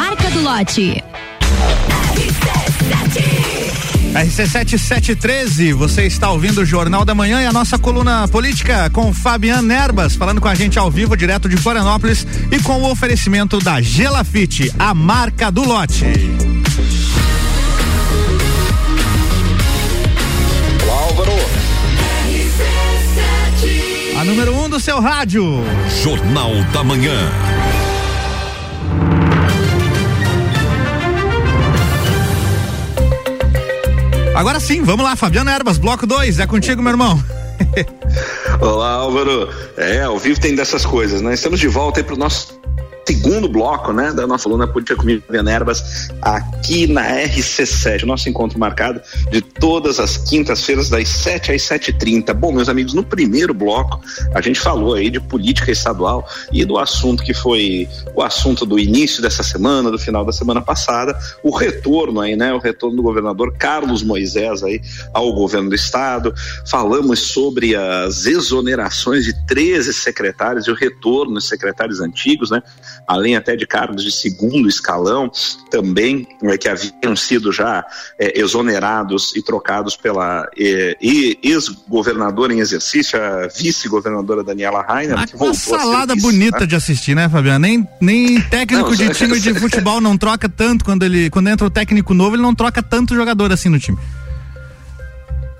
marca 0.00 0.30
do 0.30 0.40
lote. 0.40 1.04
RC7713, 4.14 5.74
você 5.74 6.06
está 6.06 6.30
ouvindo 6.30 6.62
o 6.62 6.64
Jornal 6.64 7.04
da 7.04 7.14
Manhã 7.14 7.42
e 7.42 7.46
a 7.46 7.52
nossa 7.52 7.78
coluna 7.78 8.26
política 8.26 8.88
com 8.88 9.12
Fabiano 9.12 9.68
Nerbas, 9.68 10.16
falando 10.16 10.40
com 10.40 10.48
a 10.48 10.54
gente 10.54 10.78
ao 10.78 10.90
vivo, 10.90 11.14
direto 11.14 11.50
de 11.50 11.58
Florianópolis 11.58 12.26
e 12.50 12.58
com 12.62 12.80
o 12.80 12.90
oferecimento 12.90 13.58
da 13.58 13.82
Gelafite, 13.82 14.72
a 14.78 14.94
marca 14.94 15.50
do 15.50 15.64
lote. 15.64 16.06
Álvaro. 20.88 21.32
A 24.18 24.24
número 24.24 24.54
1 24.54 24.64
um 24.64 24.68
do 24.70 24.80
seu 24.80 24.98
rádio. 24.98 25.62
Jornal 26.02 26.54
da 26.72 26.82
Manhã. 26.82 27.59
Agora 34.40 34.58
sim, 34.58 34.82
vamos 34.82 35.04
lá, 35.04 35.14
Fabiano 35.16 35.50
Erbas, 35.50 35.76
bloco 35.76 36.06
2, 36.06 36.38
é 36.38 36.46
contigo, 36.46 36.80
meu 36.80 36.92
irmão. 36.92 37.22
Olá, 38.58 38.92
Álvaro. 38.92 39.50
É, 39.76 40.00
ao 40.00 40.18
vivo 40.18 40.40
tem 40.40 40.54
dessas 40.54 40.86
coisas, 40.86 41.20
né? 41.20 41.34
Estamos 41.34 41.60
de 41.60 41.68
volta 41.68 42.00
aí 42.00 42.04
para 42.04 42.14
o 42.14 42.18
nosso 42.18 42.58
segundo 43.10 43.48
bloco, 43.48 43.92
né, 43.92 44.12
da 44.12 44.24
nossa 44.24 44.48
aluna 44.48 44.68
política 44.68 44.96
comigo, 44.96 45.24
Nerbas, 45.42 46.08
aqui 46.22 46.86
na 46.86 47.02
RC7, 47.24 48.04
nosso 48.04 48.28
encontro 48.28 48.56
marcado 48.56 49.00
de 49.32 49.40
todas 49.40 49.98
as 49.98 50.16
quintas-feiras, 50.16 50.88
das 50.88 51.08
7 51.08 51.50
às 51.50 51.62
7h30. 51.62 52.32
Bom, 52.32 52.52
meus 52.52 52.68
amigos, 52.68 52.94
no 52.94 53.02
primeiro 53.02 53.52
bloco, 53.52 54.00
a 54.32 54.40
gente 54.40 54.60
falou 54.60 54.94
aí 54.94 55.10
de 55.10 55.18
política 55.18 55.72
estadual 55.72 56.24
e 56.52 56.64
do 56.64 56.78
assunto 56.78 57.24
que 57.24 57.34
foi 57.34 57.88
o 58.14 58.22
assunto 58.22 58.64
do 58.64 58.78
início 58.78 59.20
dessa 59.20 59.42
semana, 59.42 59.90
do 59.90 59.98
final 59.98 60.24
da 60.24 60.30
semana 60.30 60.62
passada, 60.62 61.18
o 61.42 61.50
retorno 61.50 62.20
aí, 62.20 62.36
né, 62.36 62.52
o 62.52 62.58
retorno 62.58 62.96
do 62.96 63.02
governador 63.02 63.56
Carlos 63.58 64.04
Moisés 64.04 64.62
aí 64.62 64.80
ao 65.12 65.32
governo 65.32 65.68
do 65.68 65.74
estado. 65.74 66.32
Falamos 66.70 67.18
sobre 67.18 67.74
as 67.74 68.24
exonerações 68.26 69.24
de 69.24 69.34
13 69.46 69.92
secretários 69.92 70.68
e 70.68 70.70
o 70.70 70.74
retorno 70.74 71.34
dos 71.34 71.48
secretários 71.48 72.00
antigos, 72.00 72.52
né? 72.52 72.62
Além 73.06 73.36
até 73.36 73.56
de 73.56 73.66
cargos 73.66 74.04
de 74.04 74.12
segundo 74.12 74.68
escalão, 74.68 75.30
também 75.70 76.26
é, 76.42 76.56
que 76.56 76.68
haviam 76.68 77.14
sido 77.16 77.52
já 77.52 77.84
é, 78.18 78.40
exonerados 78.40 79.34
e 79.34 79.42
trocados 79.42 79.96
pela 79.96 80.48
é, 80.58 80.96
ex-governadora 81.00 82.52
em 82.52 82.60
exercício, 82.60 83.20
a 83.20 83.48
vice-governadora 83.48 84.44
Daniela 84.44 84.82
Rainer. 84.82 85.18
Ah, 85.18 85.26
que 85.26 85.36
uma 85.36 85.54
salada 85.54 86.14
bonita 86.16 86.60
né? 86.60 86.66
de 86.66 86.76
assistir, 86.76 87.14
né, 87.14 87.28
Fabiano? 87.28 87.58
Nem, 87.60 87.88
nem 88.00 88.40
técnico 88.42 88.90
não, 88.90 88.96
de 88.96 89.10
time 89.14 89.40
de 89.40 89.54
futebol 89.54 90.00
não 90.00 90.16
troca 90.16 90.48
tanto 90.48 90.84
quando 90.84 91.02
ele 91.04 91.30
quando 91.30 91.48
entra 91.48 91.66
o 91.66 91.70
técnico 91.70 92.14
novo, 92.14 92.36
ele 92.36 92.42
não 92.42 92.54
troca 92.54 92.82
tanto 92.82 93.14
jogador 93.14 93.52
assim 93.52 93.68
no 93.68 93.78
time. 93.78 93.98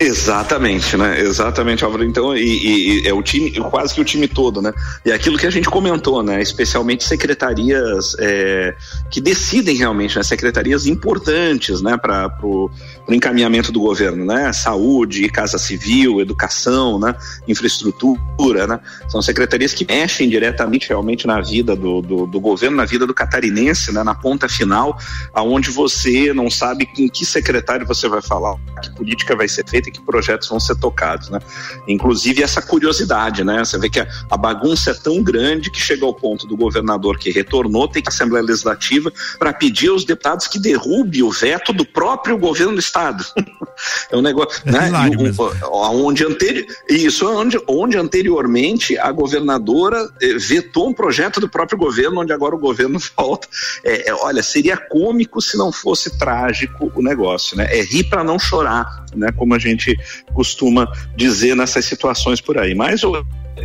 Exatamente, 0.02 0.96
né? 0.96 1.20
Exatamente, 1.20 1.84
Álvaro. 1.84 2.02
Então, 2.02 2.34
e, 2.34 3.02
e, 3.02 3.06
é 3.06 3.12
o 3.12 3.22
time, 3.22 3.50
quase 3.60 3.92
que 3.92 4.00
o 4.00 4.04
time 4.04 4.26
todo, 4.26 4.62
né? 4.62 4.72
E 5.04 5.12
aquilo 5.12 5.36
que 5.36 5.46
a 5.46 5.50
gente 5.50 5.68
comentou, 5.68 6.22
né? 6.22 6.40
Especialmente 6.40 7.04
secretarias 7.04 8.16
é, 8.18 8.74
que 9.10 9.20
decidem 9.20 9.76
realmente, 9.76 10.16
né? 10.16 10.22
Secretarias 10.22 10.86
importantes, 10.86 11.82
né? 11.82 11.98
Para 11.98 12.30
o 13.10 13.14
encaminhamento 13.14 13.72
do 13.72 13.80
governo, 13.80 14.24
né? 14.24 14.52
Saúde, 14.52 15.28
Casa 15.28 15.58
Civil, 15.58 16.20
Educação, 16.20 16.98
né? 16.98 17.14
Infraestrutura, 17.48 18.66
né? 18.66 18.80
São 19.08 19.20
secretarias 19.20 19.74
que 19.74 19.84
mexem 19.84 20.28
diretamente 20.28 20.88
realmente 20.88 21.26
na 21.26 21.40
vida 21.40 21.74
do, 21.74 22.00
do, 22.00 22.26
do 22.26 22.40
governo, 22.40 22.76
na 22.76 22.84
vida 22.84 23.06
do 23.06 23.12
catarinense, 23.12 23.92
né? 23.92 24.04
Na 24.04 24.14
ponta 24.14 24.48
final, 24.48 24.96
aonde 25.34 25.70
você 25.70 26.32
não 26.32 26.48
sabe 26.48 26.86
com 26.86 27.08
que 27.08 27.24
secretário 27.24 27.86
você 27.86 28.08
vai 28.08 28.22
falar, 28.22 28.56
que 28.80 28.90
política 28.94 29.34
vai 29.34 29.48
ser 29.48 29.68
feita 29.68 29.90
que 29.90 30.00
projetos 30.00 30.48
vão 30.48 30.60
ser 30.60 30.76
tocados, 30.76 31.30
né? 31.30 31.40
Inclusive 31.88 32.42
essa 32.42 32.62
curiosidade, 32.62 33.42
né? 33.42 33.64
Você 33.64 33.78
vê 33.78 33.90
que 33.90 33.98
a, 33.98 34.08
a 34.30 34.36
bagunça 34.36 34.92
é 34.92 34.94
tão 34.94 35.22
grande 35.22 35.70
que 35.70 35.80
chega 35.80 36.04
ao 36.06 36.14
ponto 36.14 36.46
do 36.46 36.56
governador 36.56 37.18
que 37.18 37.30
retornou 37.30 37.88
ter 37.88 38.02
que 38.02 38.08
a 38.08 38.12
Assembleia 38.12 38.44
Legislativa 38.44 39.12
para 39.38 39.52
pedir 39.52 39.88
aos 39.88 40.04
deputados 40.04 40.46
que 40.46 40.58
derrube 40.58 41.22
o 41.22 41.30
veto 41.30 41.72
do 41.72 41.84
próprio 41.84 42.38
governo 42.38 42.74
do 42.74 42.80
estado. 42.80 42.99
é 44.10 44.16
um 44.16 44.22
negócio, 44.22 44.62
é 44.66 44.70
né? 44.70 44.90
onde 45.64 46.24
anteri 46.24 46.66
isso 46.88 47.28
onde, 47.28 47.58
onde 47.66 47.96
anteriormente 47.96 48.98
a 48.98 49.10
governadora 49.10 50.08
eh, 50.20 50.34
vetou 50.38 50.88
um 50.88 50.92
projeto 50.92 51.40
do 51.40 51.48
próprio 51.48 51.78
governo, 51.78 52.20
onde 52.20 52.32
agora 52.32 52.54
o 52.54 52.58
governo 52.58 52.98
volta. 53.16 53.48
É, 53.84 54.10
é, 54.10 54.14
olha, 54.14 54.42
seria 54.42 54.76
cômico 54.76 55.40
se 55.40 55.56
não 55.56 55.72
fosse 55.72 56.18
trágico 56.18 56.92
o 56.94 57.02
negócio, 57.02 57.56
né? 57.56 57.66
É 57.70 57.82
rir 57.82 58.04
para 58.04 58.22
não 58.22 58.38
chorar, 58.38 59.04
né? 59.14 59.30
Como 59.32 59.54
a 59.54 59.58
gente 59.58 59.70
gente 59.70 59.98
costuma 60.32 60.90
dizer 61.16 61.56
nessas 61.56 61.84
situações 61.84 62.40
por 62.40 62.58
aí. 62.58 62.74
Mas 62.74 63.02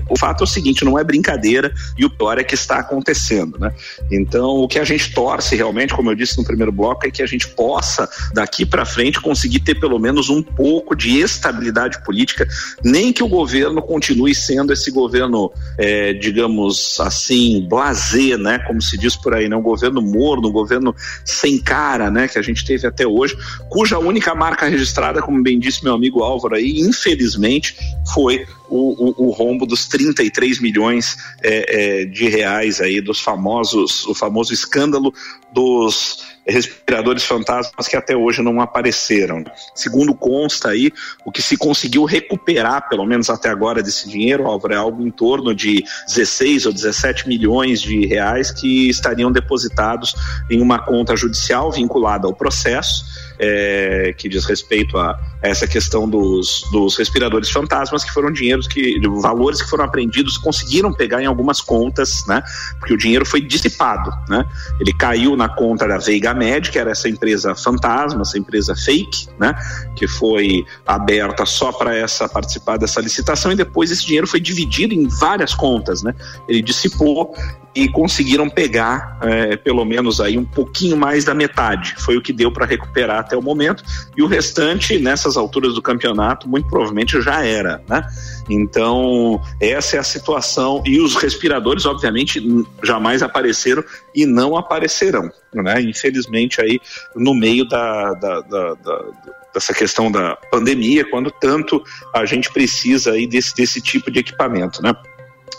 o, 0.10 0.18
fato 0.18 0.42
é 0.42 0.44
o 0.44 0.48
seguinte, 0.48 0.84
não 0.84 0.98
é 0.98 1.04
brincadeira 1.04 1.74
e 1.98 2.06
o 2.06 2.10
pior 2.10 2.38
é 2.38 2.44
que 2.44 2.56
está 2.56 2.80
acontecendo, 2.80 3.58
né? 3.60 3.74
Então, 4.12 4.58
o 4.58 4.68
que 4.68 4.80
a 4.80 4.84
gente 4.84 5.14
torce 5.14 5.56
realmente, 5.56 5.94
como 5.94 6.12
eu 6.12 6.16
disse 6.16 6.38
no 6.38 6.44
primeiro 6.44 6.72
bloco, 6.72 7.06
é 7.06 7.12
que 7.12 7.22
a 7.22 7.26
gente 7.26 7.48
possa 7.50 8.10
daqui 8.34 8.66
para 8.66 8.86
frente 8.86 9.22
conseguir 9.22 9.60
ter 9.60 9.76
pelo 9.76 10.00
menos 10.00 10.30
um 10.30 10.42
pouco 10.42 10.96
de 10.96 11.20
estabilidade 11.20 12.04
política, 12.04 12.48
nem 12.84 13.12
que 13.12 13.24
o 13.24 13.28
governo 13.28 13.82
continue 13.82 14.34
sendo 14.34 14.74
esse 14.74 14.92
governo, 14.92 15.52
é, 15.78 16.14
digamos 16.14 17.00
assim, 17.00 17.66
blazer, 17.68 18.38
né? 18.38 18.60
Como 18.60 18.82
se 18.82 18.98
diz 18.98 19.16
por 19.16 19.34
aí, 19.34 19.48
né? 19.48 19.56
Um 19.56 19.62
governo 19.62 20.02
morno, 20.02 20.50
um 20.50 20.52
governo 20.52 20.96
sem 21.24 21.58
cara, 21.58 22.10
né? 22.10 22.28
Que 22.28 22.40
a 22.40 22.42
gente 22.42 22.66
teve 22.66 22.88
até 22.88 23.06
hoje, 23.06 23.38
cuja 23.70 24.00
única 24.00 24.34
marca 24.36 24.68
registrada, 24.68 25.22
como 25.22 25.42
bem 25.42 25.60
disse 25.60 25.84
meu 25.84 25.94
amigo 25.94 26.24
Álvaro 26.24 26.56
aí, 26.56 26.80
infelizmente, 26.80 27.76
foi 28.14 28.46
o, 28.70 29.24
o, 29.24 29.28
o 29.28 29.32
rombo 29.32 29.66
dos 29.66 29.88
33 29.88 30.60
milhões 30.60 31.18
é, 31.44 32.02
é, 32.02 32.06
de 32.06 32.28
reais 32.28 32.82
aí 32.82 33.02
dos 33.02 33.20
famosos, 33.20 34.06
o 34.06 34.14
famoso 34.14 34.54
escândalo 34.54 35.14
dos 35.52 36.36
respiradores 36.48 37.24
fantasmas 37.24 37.88
que 37.88 37.96
até 37.96 38.16
hoje 38.16 38.42
não 38.42 38.62
apareceram. 38.62 39.44
Segundo 39.74 40.14
consta 40.14 40.70
aí, 40.70 40.92
o 41.26 41.32
que 41.32 41.42
se 41.42 41.58
conseguiu 41.58 42.06
recuperar, 42.06 42.88
pelo 42.88 43.06
menos 43.06 43.30
até 43.30 43.50
agora, 43.50 43.82
desse 43.82 44.08
dinheiro, 44.08 44.46
Álvaro, 44.46 44.74
é 44.74 44.78
algo 44.78 45.06
em 45.06 45.10
torno 45.10 45.56
de 45.56 45.84
16 46.08 46.68
ou 46.68 46.74
17 46.74 47.28
milhões 47.28 47.82
de 47.82 48.06
reais 48.06 48.52
que 48.52 48.90
estariam 48.90 49.32
depositados 49.32 50.14
em 50.50 50.62
uma 50.62 50.80
conta 50.80 51.16
judicial 51.16 51.72
vinculada 51.72 52.28
ao 52.28 52.34
processo 52.34 53.04
é, 53.40 54.14
que 54.18 54.30
diz 54.30 54.46
respeito 54.46 54.98
a, 54.98 55.18
essa 55.42 55.68
questão 55.68 56.10
dos, 56.10 56.64
dos 56.72 56.98
respiradores 56.98 57.50
fantasmas, 57.50 58.04
que 58.04 58.12
foram 58.12 58.32
dinheiros 58.32 58.68
que, 58.68 59.00
valores 59.22 59.62
que 59.62 59.70
foram 59.70 59.86
apreendidos, 59.86 60.38
conseguiram 60.38 60.92
pegar 60.94 61.22
em 61.22 61.26
algumas 61.26 61.62
contas, 61.62 62.26
né? 62.28 62.42
Porque 62.80 62.94
o 62.94 62.98
dinheiro 62.98 63.26
foi 63.26 63.42
dissipado, 63.42 64.12
né? 64.30 64.46
Ele 64.80 64.94
caiu 64.94 65.36
na 65.36 65.50
conta 65.50 65.88
da 65.88 65.98
Veiga 65.98 66.34
Med, 66.34 66.72
que 66.72 66.80
era 66.80 66.92
essa 66.92 67.10
empresa 67.10 67.56
fantasma, 67.56 68.22
essa 68.22 68.38
empresa 68.38 68.76
fake, 68.76 69.28
né? 69.40 69.54
Que 69.96 70.08
foi 70.08 70.66
aberta 70.86 71.46
só 71.46 71.72
para 71.72 71.96
essa 71.96 72.28
participar 72.28 72.78
dessa 72.78 73.02
licitação 73.02 73.52
e 73.52 73.56
depois 73.56 73.92
esse 73.92 74.06
dinheiro 74.06 74.28
foi 74.28 74.40
dividido 74.40 74.94
em 74.94 75.08
várias 75.08 75.54
contas, 75.54 76.02
né? 76.04 76.14
Ele 76.48 76.62
dissipou 76.62 77.34
e 77.76 77.90
conseguiram 77.90 78.50
pegar 78.50 79.20
é, 79.22 79.58
pelo 79.58 79.84
menos 79.84 80.22
aí 80.22 80.38
um 80.38 80.46
pouquinho 80.46 80.96
mais 80.96 81.26
da 81.26 81.34
metade. 81.34 81.94
Foi 81.98 82.16
o 82.16 82.22
que 82.22 82.32
deu 82.32 82.50
para 82.50 82.66
recuperar 82.66 83.25
até 83.26 83.36
o 83.36 83.42
momento 83.42 83.84
e 84.16 84.22
o 84.22 84.28
restante 84.28 84.98
nessas 84.98 85.36
alturas 85.36 85.74
do 85.74 85.82
campeonato 85.82 86.48
muito 86.48 86.68
provavelmente 86.68 87.22
já 87.22 87.44
era, 87.44 87.82
né? 87.90 88.06
Então 88.50 89.42
essa 89.60 89.98
é 89.98 90.00
a 90.00 90.04
situação 90.04 90.82
e 90.86 91.00
os 91.00 91.16
respiradores 91.16 91.86
obviamente 91.86 92.42
jamais 92.84 93.22
apareceram 93.22 93.84
e 94.14 94.26
não 94.26 94.56
aparecerão, 94.56 95.30
né? 95.54 95.82
Infelizmente 95.82 96.62
aí 96.62 96.80
no 97.16 97.34
meio 97.34 97.68
da, 97.68 98.14
da, 98.14 98.42
da, 98.42 98.74
da 98.76 99.06
dessa 99.54 99.74
questão 99.74 100.12
da 100.12 100.36
pandemia, 100.52 101.10
quando 101.10 101.32
tanto 101.32 101.82
a 102.14 102.26
gente 102.26 102.52
precisa 102.52 103.14
aí 103.14 103.26
desse, 103.26 103.56
desse 103.56 103.82
tipo 103.82 104.12
de 104.12 104.20
equipamento, 104.20 104.82
né? 104.84 104.94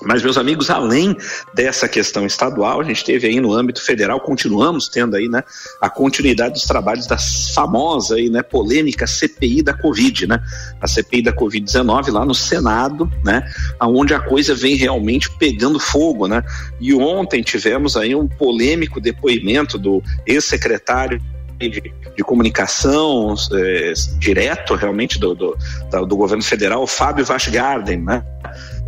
Mas, 0.06 0.22
meus 0.22 0.38
amigos, 0.38 0.70
além 0.70 1.16
dessa 1.52 1.88
questão 1.88 2.24
estadual, 2.24 2.80
a 2.80 2.84
gente 2.84 3.04
teve 3.04 3.26
aí 3.26 3.40
no 3.40 3.52
âmbito 3.52 3.82
federal, 3.84 4.20
continuamos 4.20 4.88
tendo 4.88 5.16
aí, 5.16 5.28
né, 5.28 5.42
a 5.80 5.90
continuidade 5.90 6.54
dos 6.54 6.62
trabalhos 6.62 7.06
da 7.06 7.18
famosa 7.54 8.14
aí, 8.14 8.30
né, 8.30 8.42
polêmica 8.42 9.06
CPI 9.06 9.62
da 9.62 9.74
Covid, 9.74 10.28
né, 10.28 10.40
a 10.80 10.86
CPI 10.86 11.22
da 11.22 11.32
Covid-19 11.32 12.12
lá 12.12 12.24
no 12.24 12.34
Senado, 12.34 13.10
né, 13.24 13.42
aonde 13.80 14.14
a 14.14 14.20
coisa 14.20 14.54
vem 14.54 14.76
realmente 14.76 15.28
pegando 15.38 15.80
fogo, 15.80 16.28
né, 16.28 16.42
e 16.80 16.94
ontem 16.94 17.42
tivemos 17.42 17.96
aí 17.96 18.14
um 18.14 18.28
polêmico 18.28 19.00
depoimento 19.00 19.76
do 19.76 20.02
ex-secretário 20.24 21.20
de, 21.58 21.92
de, 22.16 22.24
comunicação 22.24 23.34
é, 23.52 23.92
direto 24.18 24.74
realmente 24.74 25.18
do, 25.18 25.34
do, 25.34 25.56
do, 26.06 26.16
governo 26.16 26.42
federal, 26.42 26.82
o 26.82 26.86
Fábio 26.86 27.24
Vashgarden, 27.24 28.02
né? 28.02 28.24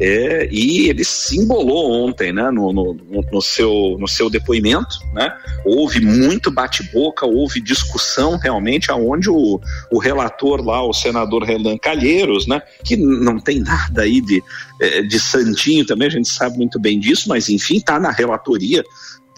É, 0.00 0.48
e 0.52 0.88
ele 0.88 1.02
se 1.02 1.37
embolou 1.38 1.90
ontem 1.90 2.33
né, 2.33 2.50
no, 2.52 2.72
no, 2.72 2.96
no, 3.33 3.42
seu, 3.42 3.96
no 3.98 4.07
seu 4.07 4.31
depoimento. 4.31 4.96
Né? 5.12 5.33
Houve 5.64 6.00
muito 6.00 6.52
bate-boca, 6.52 7.26
houve 7.26 7.61
discussão 7.61 8.38
realmente, 8.38 8.92
aonde 8.92 9.28
o, 9.28 9.61
o 9.90 9.98
relator 9.98 10.64
lá, 10.64 10.81
o 10.87 10.92
senador 10.92 11.42
Renan 11.42 11.76
Calheiros, 11.76 12.46
né, 12.46 12.62
que 12.85 12.96
não 12.96 13.40
tem 13.40 13.59
nada 13.59 14.02
aí 14.02 14.20
de, 14.20 14.40
é, 14.81 15.02
de 15.02 15.18
santinho 15.18 15.85
também, 15.85 16.07
a 16.07 16.12
gente 16.12 16.28
sabe 16.28 16.57
muito 16.57 16.78
bem 16.78 17.00
disso, 17.00 17.28
mas 17.28 17.48
enfim, 17.48 17.78
está 17.78 17.98
na 17.98 18.12
relatoria 18.12 18.85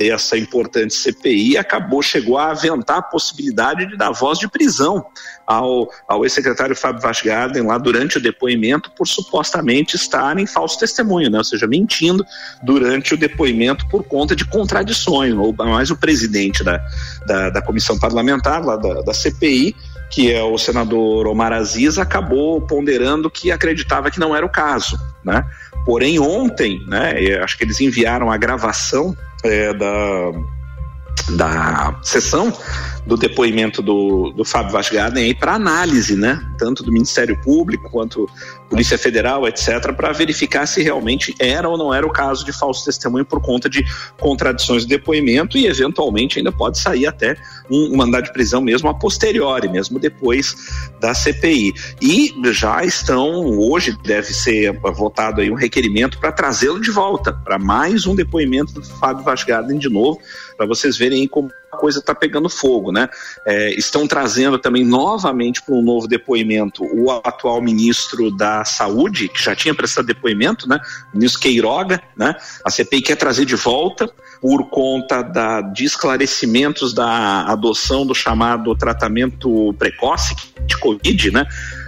dessa 0.00 0.38
importante 0.38 0.94
CPI 0.94 1.58
acabou, 1.58 2.00
chegou 2.00 2.38
a 2.38 2.52
aventar 2.52 2.96
a 2.96 3.02
possibilidade 3.02 3.84
de 3.84 3.98
dar 3.98 4.10
voz 4.12 4.38
de 4.38 4.48
prisão 4.48 5.04
ao, 5.46 5.90
ao 6.08 6.24
ex-secretário 6.24 6.74
Fábio 6.74 7.02
Vashgarden 7.02 7.66
lá 7.66 7.76
durante 7.76 8.16
o 8.16 8.20
depoimento 8.20 8.90
por 8.92 9.06
supostamente 9.06 9.96
estar 9.96 10.38
em 10.38 10.46
falso 10.46 10.78
testemunho, 10.78 11.28
né? 11.28 11.36
ou 11.36 11.44
seja, 11.44 11.66
mentindo 11.66 12.24
durante 12.62 13.12
o 13.12 13.18
depoimento 13.18 13.86
por 13.90 14.02
conta 14.02 14.34
de 14.34 14.46
contradições, 14.46 15.34
ou 15.34 15.52
mais 15.52 15.90
o 15.90 15.96
presidente 15.96 16.64
da, 16.64 16.80
da, 17.26 17.50
da 17.50 17.60
comissão 17.60 17.98
parlamentar 17.98 18.64
lá 18.64 18.76
da, 18.76 19.02
da 19.02 19.12
CPI 19.12 19.76
que 20.12 20.32
é 20.32 20.42
o 20.42 20.58
senador 20.58 21.28
Omar 21.28 21.52
Aziz, 21.52 21.96
acabou 21.96 22.60
ponderando 22.60 23.30
que 23.30 23.52
acreditava 23.52 24.10
que 24.10 24.18
não 24.18 24.34
era 24.34 24.44
o 24.44 24.48
caso, 24.48 24.98
né? 25.24 25.44
Porém, 25.86 26.18
ontem, 26.18 26.84
né, 26.88 27.12
acho 27.44 27.56
que 27.56 27.62
eles 27.62 27.80
enviaram 27.80 28.28
a 28.28 28.36
gravação 28.36 29.16
é, 29.44 29.72
da, 29.74 30.32
da 31.36 32.00
sessão 32.02 32.52
do 33.06 33.16
depoimento 33.16 33.82
do, 33.82 34.30
do 34.30 34.44
Fábio 34.44 34.72
Vasgarden 34.72 35.24
aí 35.24 35.34
para 35.34 35.54
análise, 35.54 36.16
né? 36.16 36.40
Tanto 36.58 36.82
do 36.82 36.92
Ministério 36.92 37.40
Público 37.40 37.88
quanto 37.90 38.28
Polícia 38.70 38.96
Federal, 38.96 39.48
etc., 39.48 39.92
para 39.96 40.12
verificar 40.12 40.64
se 40.64 40.80
realmente 40.80 41.34
era 41.40 41.68
ou 41.68 41.76
não 41.76 41.92
era 41.92 42.06
o 42.06 42.12
caso 42.12 42.44
de 42.44 42.52
falso 42.52 42.84
testemunho 42.84 43.24
por 43.24 43.40
conta 43.40 43.68
de 43.68 43.84
contradições 44.16 44.82
de 44.82 44.88
depoimento 44.88 45.58
e, 45.58 45.66
eventualmente, 45.66 46.38
ainda 46.38 46.52
pode 46.52 46.78
sair 46.78 47.04
até 47.06 47.36
um, 47.68 47.96
mandado 47.96 48.24
de 48.24 48.32
prisão 48.32 48.62
mesmo 48.62 48.88
a 48.88 48.94
posteriori, 48.94 49.68
mesmo 49.68 49.98
depois 49.98 50.54
da 51.00 51.12
CPI. 51.12 51.72
E 52.00 52.32
já 52.52 52.84
estão, 52.84 53.44
hoje 53.58 53.96
deve 54.04 54.32
ser 54.32 54.72
votado 54.94 55.40
aí 55.40 55.50
um 55.50 55.56
requerimento 55.56 56.18
para 56.20 56.30
trazê-lo 56.30 56.80
de 56.80 56.92
volta, 56.92 57.32
para 57.32 57.58
mais 57.58 58.06
um 58.06 58.14
depoimento 58.14 58.72
do 58.74 58.84
Fábio 58.84 59.24
Vasgarden 59.24 59.78
de 59.78 59.88
novo, 59.88 60.20
para 60.56 60.66
vocês 60.66 60.96
verem 60.96 61.26
como 61.26 61.50
coisa 61.76 61.98
está 61.98 62.14
pegando 62.14 62.48
fogo, 62.48 62.92
né? 62.92 63.08
É, 63.46 63.72
estão 63.74 64.06
trazendo 64.06 64.58
também 64.58 64.84
novamente 64.84 65.62
para 65.62 65.74
um 65.74 65.82
novo 65.82 66.06
depoimento 66.06 66.84
o 66.84 67.10
atual 67.10 67.60
ministro 67.62 68.30
da 68.30 68.64
Saúde, 68.64 69.28
que 69.28 69.42
já 69.42 69.54
tinha 69.54 69.74
prestado 69.74 70.06
depoimento, 70.06 70.68
né? 70.68 70.80
O 71.12 71.16
ministro 71.16 71.40
Queiroga, 71.40 72.02
né? 72.16 72.34
A 72.64 72.70
CPI 72.70 73.02
quer 73.02 73.16
trazer 73.16 73.44
de 73.44 73.56
volta 73.56 74.10
por 74.40 74.68
conta 74.70 75.22
da, 75.22 75.60
de 75.60 75.84
esclarecimentos 75.84 76.94
da 76.94 77.42
adoção 77.42 78.06
do 78.06 78.14
chamado 78.14 78.74
tratamento 78.74 79.74
precoce 79.78 80.34
de 80.66 80.78
Covid, 80.78 81.30
né? 81.30 81.46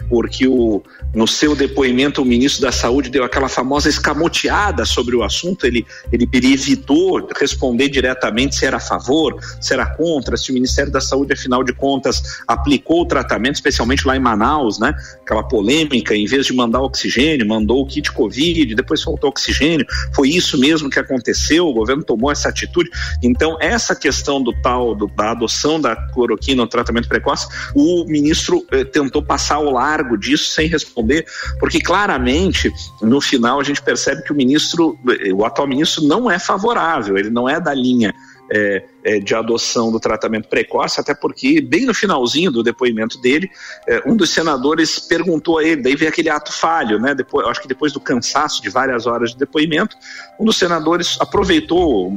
Porque 0.09 0.47
o, 0.47 0.83
no 1.15 1.27
seu 1.27 1.55
depoimento, 1.55 2.23
o 2.23 2.25
ministro 2.25 2.63
da 2.63 2.73
Saúde 2.73 3.11
deu 3.11 3.23
aquela 3.23 3.49
famosa 3.49 3.89
escamoteada 3.89 4.85
sobre 4.87 5.15
o 5.15 5.23
assunto. 5.23 5.67
Ele, 5.67 5.87
ele 6.11 6.27
evitou 6.33 7.29
responder 7.39 7.89
diretamente 7.89 8.57
se 8.57 8.65
era 8.65 8.79
a 8.79 8.81
favor, 8.81 9.37
se 9.61 9.75
era 9.75 9.85
contra, 9.85 10.37
se 10.37 10.51
o 10.51 10.55
Ministério 10.55 10.91
da 10.91 11.01
Saúde, 11.01 11.35
afinal 11.35 11.63
de 11.63 11.75
contas, 11.75 12.41
aplicou 12.49 13.03
o 13.03 13.07
tratamento, 13.07 13.57
especialmente 13.57 14.07
lá 14.07 14.17
em 14.17 14.21
Manaus, 14.21 14.79
né? 14.79 14.95
Aquela 15.23 15.43
polêmica, 15.43 16.17
em 16.17 16.25
vez 16.25 16.47
de 16.47 16.55
mandar 16.55 16.81
oxigênio, 16.81 17.47
mandou 17.47 17.83
o 17.83 17.87
kit 17.87 18.11
Covid, 18.13 18.75
depois 18.75 19.03
faltou 19.03 19.29
oxigênio. 19.29 19.87
Foi 20.15 20.31
isso 20.31 20.59
mesmo 20.59 20.89
que 20.89 20.99
aconteceu, 20.99 21.67
o 21.67 21.75
governo 21.75 22.03
tomou 22.03 22.31
essa 22.33 22.49
atitude. 22.49 22.89
Então, 23.23 23.59
essa 23.61 23.95
questão 23.95 24.43
do 24.43 24.53
tal, 24.63 24.95
do, 24.95 25.09
da 25.09 25.33
adoção 25.33 25.79
da 25.79 25.95
cloroquina 25.95 26.63
no 26.63 26.69
tratamento 26.69 27.09
precoce, 27.09 27.47
o 27.75 28.05
ministro 28.07 28.65
eh, 28.71 28.85
tentou 28.85 29.23
passar 29.23 29.57
ao 29.57 29.71
largo 29.71 30.17
disso 30.17 30.51
sem 30.51 30.69
responder 30.69 31.02
responder, 31.03 31.27
porque 31.59 31.81
claramente 31.81 32.73
no 33.01 33.21
final 33.21 33.61
a 33.61 33.65
gente 33.65 33.83
percebe 33.83 34.23
que 34.23 34.33
o 34.33 34.35
ministro, 34.35 34.99
o 35.35 35.45
atual 35.45 35.69
ministro 35.69 36.05
não 36.05 36.31
é 36.31 36.39
favorável, 36.39 37.19
ele 37.19 37.31
não 37.31 37.49
é 37.49 37.61
da 37.61 37.75
linha 37.75 38.15
é, 38.51 38.85
é, 39.05 39.19
de 39.19 39.35
adoção 39.35 39.91
do 39.91 39.99
tratamento 39.99 40.49
precoce, 40.49 41.01
até 41.01 41.15
porque, 41.15 41.61
bem 41.61 41.87
no 41.87 41.95
finalzinho 41.95 42.51
do 42.51 42.63
depoimento 42.63 43.21
dele, 43.21 43.51
é, 43.87 44.03
um 44.07 44.17
dos 44.17 44.31
senadores 44.31 44.99
perguntou 44.99 45.59
a 45.59 45.65
ele, 45.65 45.83
daí 45.83 45.97
veio 45.97 46.11
aquele 46.11 46.29
ato 46.29 46.53
falho, 46.53 46.99
né? 46.99 47.15
Depois, 47.15 47.47
acho 47.47 47.61
que 47.61 47.69
depois 47.69 47.93
do 47.93 48.01
cansaço 48.01 48.63
de 48.63 48.69
várias 48.69 49.07
horas 49.07 49.31
de 49.33 49.39
depoimento, 49.39 49.97
um 50.39 50.45
dos 50.45 50.57
senadores 50.57 51.17
aproveitou 51.21 52.13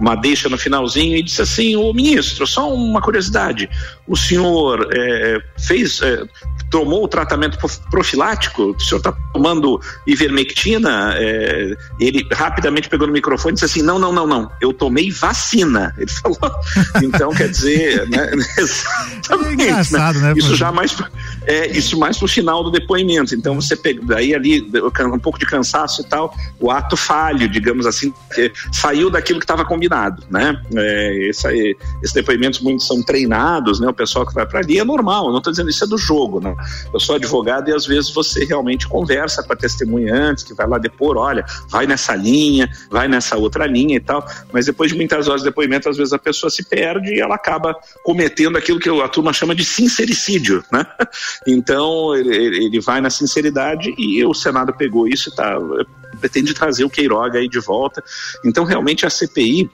uma 0.00 0.14
deixa 0.14 0.48
no 0.48 0.58
finalzinho 0.58 1.16
e 1.16 1.22
disse 1.22 1.42
assim: 1.42 1.76
Ô 1.76 1.92
ministro, 1.92 2.46
só 2.46 2.72
uma 2.72 3.00
curiosidade, 3.00 3.68
o 4.06 4.16
senhor 4.16 4.88
é, 4.92 5.38
fez. 5.58 6.00
É, 6.02 6.22
tomou 6.72 7.04
o 7.04 7.08
tratamento 7.08 7.58
profilático, 7.90 8.70
o 8.70 8.80
senhor 8.80 8.96
está 8.96 9.12
tomando 9.34 9.78
ivermectina, 10.06 11.14
é, 11.18 11.76
ele 12.00 12.26
rapidamente 12.32 12.88
pegou 12.88 13.06
no 13.06 13.12
microfone 13.12 13.52
e 13.52 13.54
disse 13.54 13.66
assim, 13.66 13.82
não, 13.82 13.98
não, 13.98 14.10
não, 14.10 14.26
não, 14.26 14.50
eu 14.58 14.72
tomei 14.72 15.10
vacina, 15.10 15.94
ele 15.98 16.10
falou, 16.22 16.38
então 17.02 17.30
quer 17.34 17.48
dizer, 17.48 18.08
né, 18.08 18.30
exatamente, 18.58 19.62
é 19.62 19.72
né? 19.72 20.12
né? 20.20 20.34
isso 20.36 20.54
já 20.54 20.70
mais, 20.70 20.96
é, 21.46 21.66
isso 21.76 21.98
mais 21.98 22.16
pro 22.16 22.28
final 22.28 22.62
do 22.62 22.70
depoimento, 22.70 23.34
então 23.34 23.54
você 23.54 23.76
pega, 23.76 24.16
aí 24.16 24.34
ali, 24.34 24.70
um 25.12 25.18
pouco 25.18 25.38
de 25.38 25.46
cansaço 25.46 26.02
e 26.02 26.04
tal, 26.04 26.34
o 26.60 26.70
ato 26.70 26.96
falho, 26.96 27.48
digamos 27.48 27.86
assim, 27.86 28.12
saiu 28.72 29.10
daquilo 29.10 29.38
que 29.38 29.44
estava 29.44 29.64
combinado, 29.64 30.22
né, 30.30 30.60
é, 30.74 31.28
esse, 31.28 31.76
esses 32.02 32.14
depoimentos 32.14 32.60
muitos 32.60 32.86
são 32.86 33.02
treinados, 33.02 33.80
né, 33.80 33.88
o 33.88 33.94
pessoal 33.94 34.26
que 34.26 34.34
vai 34.34 34.46
para 34.46 34.60
ali 34.60 34.78
é 34.78 34.84
normal, 34.84 35.26
eu 35.26 35.30
não 35.32 35.38
estou 35.38 35.52
dizendo 35.52 35.70
isso 35.70 35.84
é 35.84 35.86
do 35.86 35.98
jogo, 35.98 36.40
né, 36.40 36.54
eu 36.92 37.00
sou 37.00 37.16
advogado 37.16 37.68
e 37.68 37.74
às 37.74 37.86
vezes 37.86 38.12
você 38.12 38.44
realmente 38.44 38.86
conversa 38.88 39.42
com 39.42 39.52
a 39.52 39.56
testemunha 39.56 40.14
antes, 40.14 40.44
que 40.44 40.54
vai 40.54 40.66
lá 40.66 40.78
depor, 40.78 41.16
olha, 41.16 41.44
vai 41.68 41.86
nessa 41.86 42.14
linha, 42.14 42.70
vai 42.90 43.08
nessa 43.08 43.36
outra 43.36 43.66
linha 43.66 43.96
e 43.96 44.00
tal, 44.00 44.26
mas 44.52 44.66
depois 44.66 44.90
de 44.90 44.96
muitas 44.96 45.28
horas 45.28 45.42
de 45.42 45.48
depoimento, 45.48 45.88
às 45.88 45.96
vezes 45.96 46.11
a 46.12 46.18
pessoa 46.18 46.50
se 46.50 46.64
perde 46.64 47.14
e 47.14 47.20
ela 47.20 47.34
acaba 47.34 47.74
cometendo 48.02 48.56
aquilo 48.56 48.78
que 48.78 48.88
a 48.88 49.08
turma 49.08 49.32
chama 49.32 49.54
de 49.54 49.64
sincericídio, 49.64 50.64
né? 50.72 50.84
Então 51.46 52.14
ele, 52.14 52.64
ele 52.66 52.80
vai 52.80 53.00
na 53.00 53.10
sinceridade 53.10 53.94
e 53.98 54.24
o 54.24 54.34
Senado 54.34 54.72
pegou 54.72 55.08
isso 55.08 55.30
e 55.30 55.34
tá, 55.34 55.58
pretende 56.20 56.54
trazer 56.54 56.84
o 56.84 56.90
Queiroga 56.90 57.38
aí 57.38 57.48
de 57.48 57.58
volta. 57.58 58.02
Então 58.44 58.64
realmente 58.64 59.04
a 59.06 59.10
CPI 59.10 59.70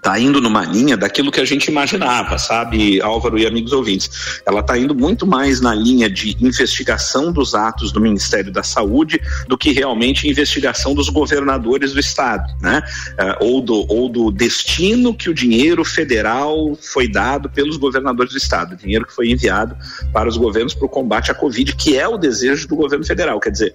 está 0.00 0.18
indo 0.18 0.40
numa 0.40 0.64
linha 0.64 0.96
daquilo 0.96 1.30
que 1.30 1.40
a 1.40 1.44
gente 1.44 1.68
imaginava, 1.68 2.38
sabe, 2.38 3.00
Álvaro 3.02 3.38
e 3.38 3.46
amigos 3.46 3.72
ouvintes. 3.72 4.40
Ela 4.46 4.60
está 4.60 4.76
indo 4.76 4.94
muito 4.94 5.26
mais 5.26 5.60
na 5.60 5.74
linha 5.74 6.08
de 6.08 6.36
investigação 6.40 7.30
dos 7.30 7.54
atos 7.54 7.92
do 7.92 8.00
Ministério 8.00 8.50
da 8.50 8.62
Saúde 8.62 9.20
do 9.46 9.58
que 9.58 9.72
realmente 9.72 10.26
investigação 10.26 10.94
dos 10.94 11.10
governadores 11.10 11.92
do 11.92 12.00
Estado, 12.00 12.50
né? 12.60 12.82
Uh, 13.12 13.44
ou, 13.44 13.60
do, 13.60 13.86
ou 13.92 14.08
do 14.08 14.30
destino 14.30 15.14
que 15.14 15.28
o 15.28 15.34
dinheiro 15.34 15.84
federal 15.84 16.76
foi 16.80 17.06
dado 17.06 17.50
pelos 17.50 17.76
governadores 17.76 18.32
do 18.32 18.38
Estado, 18.38 18.76
dinheiro 18.76 19.06
que 19.06 19.14
foi 19.14 19.30
enviado 19.30 19.76
para 20.12 20.28
os 20.28 20.36
governos 20.38 20.74
para 20.74 20.86
o 20.86 20.88
combate 20.88 21.30
à 21.30 21.34
Covid, 21.34 21.76
que 21.76 21.98
é 21.98 22.08
o 22.08 22.16
desejo 22.16 22.66
do 22.66 22.74
governo 22.74 23.04
federal, 23.04 23.38
quer 23.38 23.50
dizer, 23.50 23.74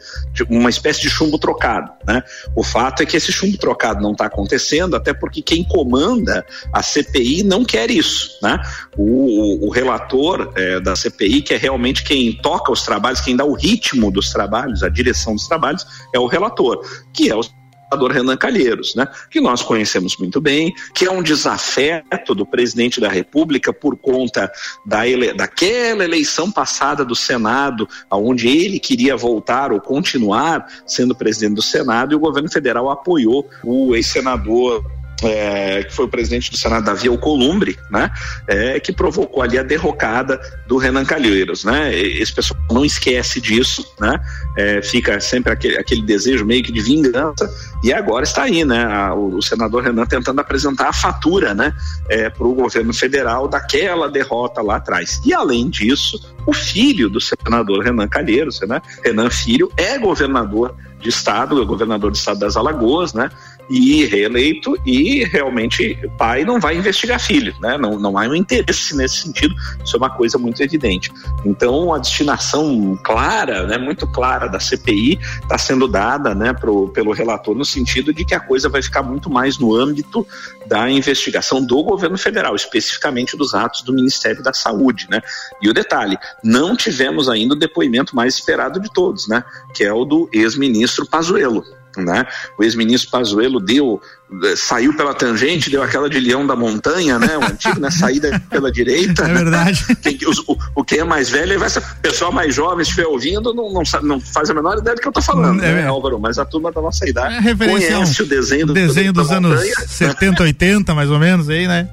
uma 0.50 0.70
espécie 0.72 1.02
de 1.02 1.10
chumbo 1.10 1.38
trocado, 1.38 1.92
né? 2.08 2.24
O 2.56 2.64
fato 2.64 3.04
é 3.04 3.06
que 3.06 3.16
esse 3.16 3.32
chumbo 3.32 3.58
trocado 3.58 4.02
não 4.02 4.14
está 4.14 4.26
acontecendo, 4.26 4.96
até 4.96 5.14
porque 5.14 5.42
quem 5.42 5.64
comanda 5.64 6.15
comanda 6.16 6.46
a 6.72 6.82
CPI 6.82 7.44
não 7.44 7.64
quer 7.64 7.92
isso, 7.92 8.40
né? 8.42 8.60
O, 8.98 9.68
o, 9.68 9.70
relator 9.70 10.52
é, 10.56 10.80
da 10.80 10.96
CPI, 10.96 11.42
que 11.42 11.54
é 11.54 11.58
realmente 11.58 12.04
quem 12.04 12.34
toca 12.34 12.72
os 12.72 12.84
trabalhos, 12.84 13.22
quem 13.22 13.36
dá 13.36 13.44
o 13.44 13.54
ritmo 13.54 14.12
dos 14.12 14.30
trabalhos, 14.30 14.84
a 14.84 14.90
direção 14.90 15.36
dos 15.36 15.48
trabalhos, 15.48 15.86
é 16.14 16.20
o 16.20 16.28
relator, 16.28 16.82
que 17.14 17.30
é 17.30 17.36
o 17.36 17.44
senador 17.44 18.12
Renan 18.12 18.36
Calheiros, 18.36 18.96
né? 18.96 19.08
que 19.30 19.40
nós 19.40 19.62
conhecemos 19.62 20.18
muito 20.18 20.42
bem, 20.42 20.74
que 20.94 21.06
é 21.06 21.12
um 21.12 21.22
desafeto 21.22 22.34
do 22.34 22.46
presidente 22.46 23.00
da 23.00 23.10
República 23.10 23.72
por 23.72 23.96
conta 23.96 24.52
da 24.86 25.08
ele... 25.08 25.34
daquela 25.34 26.04
eleição 26.04 26.52
passada 26.52 27.06
do 27.06 27.16
Senado, 27.16 27.88
onde 28.12 28.48
ele 28.48 28.80
queria 28.80 29.16
voltar 29.16 29.72
ou 29.72 29.80
continuar 29.80 30.66
sendo 30.86 31.16
presidente 31.16 31.56
do 31.56 31.62
Senado, 31.62 32.14
e 32.14 32.16
o 32.16 32.20
governo 32.20 32.50
federal 32.50 32.90
apoiou 32.90 33.48
o 33.64 33.96
ex-senador 33.96 34.84
é, 35.26 35.84
que 35.84 35.94
foi 35.94 36.06
o 36.06 36.10
presidente 36.10 36.52
do 36.52 36.58
Senado, 36.58 36.86
Davi 36.86 37.08
Alcolumbre, 37.08 37.78
né, 37.90 38.12
é, 38.48 38.80
que 38.80 38.92
provocou 38.92 39.42
ali 39.42 39.58
a 39.58 39.64
derrocada 39.64 40.40
do 40.68 40.78
Renan 40.78 41.06
Calheiros, 41.06 41.64
né, 41.64 41.94
esse 41.96 42.34
pessoal 42.34 42.60
não 42.72 42.86
esquece 42.86 43.42
disso, 43.42 43.86
né, 44.00 44.20
é, 44.58 44.82
fica 44.82 45.20
sempre 45.20 45.52
aquele, 45.52 45.78
aquele, 45.78 46.02
desejo 46.02 46.46
meio 46.46 46.64
que 46.64 46.72
de 46.72 46.82
vingança, 46.82 47.50
e 47.84 47.92
agora 47.92 48.24
está 48.24 48.44
aí, 48.44 48.64
né, 48.64 48.86
a, 48.86 49.14
o, 49.14 49.38
o, 49.38 49.42
senador 49.42 49.84
Renan 49.84 50.06
tentando 50.06 50.40
apresentar 50.40 50.90
a 50.90 50.94
fatura, 50.94 51.54
né, 51.54 51.74
é, 52.10 52.30
para 52.30 52.46
o 52.46 52.54
governo 52.54 52.94
federal 52.94 53.48
daquela 53.48 54.10
derrota 54.10 54.62
lá 54.62 54.76
atrás. 54.78 55.22
E 55.26 55.34
além 55.34 55.70
disso, 55.70 56.20
o 56.46 56.54
filho 56.54 57.10
do 57.10 57.20
senador 57.20 57.84
Renan 57.84 58.08
Calheiros, 58.08 58.60
né, 58.62 58.82
Renan 59.04 59.30
Filho, 59.30 59.72
é 59.78 59.98
governador 59.98 60.76
de 61.00 61.10
estado, 61.10 61.62
é 61.62 61.66
governador 61.66 62.12
do 62.12 62.16
estado 62.16 62.40
das 62.40 62.56
Alagoas, 62.56 63.14
né, 63.14 63.30
e 63.70 64.06
reeleito 64.06 64.78
e 64.86 65.24
realmente 65.24 65.98
pai 66.18 66.44
não 66.44 66.60
vai 66.60 66.78
investigar 66.78 67.20
filho, 67.20 67.56
né? 67.60 67.78
Não, 67.78 68.00
não 68.00 68.18
há 68.18 68.24
um 68.24 68.36
interesse 68.36 68.96
nesse 68.96 69.18
sentido, 69.18 69.56
isso 69.84 69.96
é 69.96 69.98
uma 69.98 70.10
coisa 70.10 70.38
muito 70.38 70.62
evidente. 70.62 71.12
Então 71.44 71.94
a 71.94 71.98
destinação 71.98 72.98
clara, 73.04 73.66
né, 73.66 73.78
muito 73.78 74.06
clara 74.08 74.48
da 74.48 74.60
CPI 74.60 75.20
está 75.42 75.58
sendo 75.58 75.88
dada, 75.88 76.36
né, 76.36 76.54
pro, 76.54 76.90
pelo 76.90 77.12
relator 77.12 77.56
no 77.56 77.66
sentido 77.66 78.14
de 78.14 78.24
que 78.24 78.36
a 78.36 78.40
coisa 78.40 78.70
vai 78.70 78.82
ficar 78.82 79.04
muito 79.04 79.30
mais 79.30 79.58
no 79.58 79.76
âmbito 79.76 80.26
da 80.66 80.90
investigação 80.90 81.64
do 81.64 81.84
governo 81.84 82.18
federal, 82.18 82.56
especificamente 82.56 83.38
dos 83.38 83.54
atos 83.54 83.82
do 83.82 83.94
Ministério 83.94 84.42
da 84.42 84.54
Saúde, 84.54 85.08
né? 85.10 85.22
E 85.62 85.70
o 85.70 85.74
detalhe, 85.74 86.18
não 86.44 86.76
tivemos 86.76 87.30
ainda 87.30 87.54
o 87.54 87.58
depoimento 87.58 88.16
mais 88.16 88.36
esperado 88.36 88.80
de 88.80 88.92
todos, 88.92 89.28
né? 89.28 89.44
Que 89.74 89.84
é 89.84 89.94
o 89.94 90.06
do 90.06 90.30
ex-ministro 90.34 91.06
Pazuello. 91.06 91.64
Né? 91.98 92.26
O 92.58 92.64
ex-ministro 92.64 93.12
Pazuello 93.12 93.60
deu, 93.60 94.02
eh, 94.44 94.56
saiu 94.56 94.96
pela 94.96 95.14
tangente, 95.14 95.70
deu 95.70 95.82
aquela 95.84 96.10
de 96.10 96.20
leão 96.20 96.46
da 96.46 96.56
montanha, 96.56 97.18
né? 97.20 97.38
O 97.38 97.44
antigo, 97.44 97.80
né? 97.80 97.90
Saída 97.92 98.42
pela 98.50 98.72
direita. 98.72 99.24
É 99.26 99.34
verdade. 99.34 99.86
Quem, 100.02 100.18
o, 100.48 100.58
o 100.76 100.84
quem 100.84 101.00
é 101.00 101.04
mais 101.04 101.30
velho, 101.30 101.60
vai 101.60 101.70
ser 101.70 101.82
pessoal 102.02 102.32
mais 102.32 102.54
jovem, 102.54 102.82
estiver 102.82 103.08
ouvindo, 103.08 103.54
não, 103.54 103.72
não, 103.72 103.84
não, 104.04 104.20
faz 104.20 104.50
a 104.50 104.54
menor 104.54 104.78
ideia 104.78 104.96
do 104.96 105.02
que 105.02 105.08
eu 105.08 105.12
tô 105.12 105.22
falando, 105.22 105.64
é, 105.64 105.74
né, 105.74 105.88
Álvaro? 105.88 106.20
Mas 106.20 106.38
a 106.38 106.46
turma 106.46 106.72
da 106.72 106.82
nossa 106.82 107.08
idade 107.08 107.48
é 107.48 107.56
conhece 107.56 108.22
o 108.22 108.26
desenho, 108.26 108.68
do, 108.68 108.74
desenho 108.74 109.14
dos 109.14 109.32
anos 109.32 109.52
montanha, 109.52 109.88
70, 109.88 110.44
80, 110.44 110.96
mais 110.96 111.10
ou 111.10 111.20
menos, 111.20 111.50
aí, 111.50 111.68
né? 111.68 111.90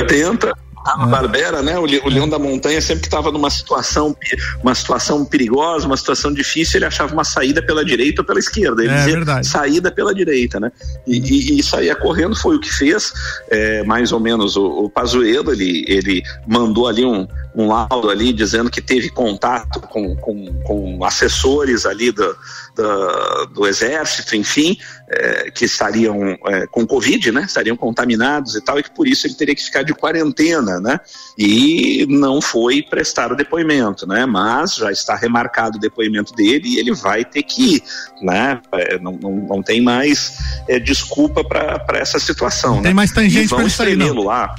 80, 0.00 0.52
ah. 0.84 1.06
Barbera, 1.06 1.62
né? 1.62 1.78
O, 1.78 1.82
o 1.82 2.08
Leão 2.08 2.28
da 2.28 2.38
Montanha 2.38 2.80
sempre 2.80 3.04
estava 3.04 3.30
numa 3.30 3.50
situação, 3.50 4.16
uma 4.62 4.74
situação 4.74 5.24
perigosa, 5.24 5.86
uma 5.86 5.96
situação 5.96 6.32
difícil, 6.32 6.78
ele 6.78 6.86
achava 6.86 7.12
uma 7.12 7.24
saída 7.24 7.62
pela 7.62 7.84
direita 7.84 8.22
ou 8.22 8.26
pela 8.26 8.38
esquerda. 8.38 8.82
Ele 8.82 8.92
é, 8.92 8.96
dizia 8.96 9.14
verdade. 9.14 9.46
saída 9.46 9.90
pela 9.90 10.14
direita, 10.14 10.58
né? 10.58 10.72
E, 11.06 11.18
e, 11.18 11.58
e 11.58 11.62
saía 11.62 11.94
correndo 11.94 12.34
foi 12.34 12.56
o 12.56 12.60
que 12.60 12.72
fez, 12.72 13.12
é, 13.50 13.82
mais 13.84 14.12
ou 14.12 14.20
menos 14.20 14.56
o, 14.56 14.84
o 14.84 14.90
Pazuello, 14.90 15.52
ele, 15.52 15.84
ele 15.88 16.22
mandou 16.46 16.88
ali 16.88 17.04
um, 17.04 17.26
um 17.54 17.68
laudo 17.68 18.08
ali 18.10 18.32
dizendo 18.32 18.70
que 18.70 18.80
teve 18.80 19.10
contato 19.10 19.80
com, 19.80 20.16
com, 20.16 20.62
com 20.62 21.04
assessores 21.04 21.84
ali 21.84 22.10
do, 22.10 22.36
do, 22.74 23.46
do 23.46 23.66
exército, 23.66 24.34
enfim, 24.34 24.76
é, 25.08 25.50
que 25.50 25.64
estariam 25.66 26.38
é, 26.46 26.66
com 26.66 26.86
Covid, 26.86 27.30
né? 27.30 27.42
Estariam 27.42 27.76
contaminados 27.76 28.54
e 28.54 28.60
tal, 28.60 28.78
e 28.78 28.82
que 28.82 28.90
por 28.90 29.06
isso 29.06 29.26
ele 29.26 29.34
teria 29.34 29.54
que 29.54 29.62
ficar 29.62 29.82
de 29.82 29.92
quarentena, 29.92 30.80
né? 30.80 30.98
E 31.38 32.06
não 32.08 32.40
foi 32.40 32.82
prestar 32.82 33.32
o 33.32 33.36
depoimento, 33.36 34.06
né? 34.06 34.24
Mas 34.24 34.76
já 34.76 34.90
está 34.90 35.14
remarcado 35.14 35.76
o 35.76 35.80
depoimento 35.80 36.34
dele 36.34 36.68
e 36.68 36.78
ele 36.78 36.94
vai 36.94 37.24
ter 37.24 37.42
que 37.42 37.76
ir, 37.76 37.82
né? 38.22 38.60
É, 38.72 38.98
não, 38.98 39.12
não, 39.12 39.30
não 39.30 39.62
tem 39.62 39.82
mais 39.82 40.38
é, 40.68 40.78
desculpa 40.78 41.44
para 41.44 41.98
essa 41.98 42.18
situação, 42.18 42.70
não 42.70 42.76
né? 42.78 42.84
Tem 42.84 42.94
mais 42.94 43.12
tangente 43.12 43.48
para 43.48 43.64
espremê-lo 43.64 44.24
lá. 44.24 44.54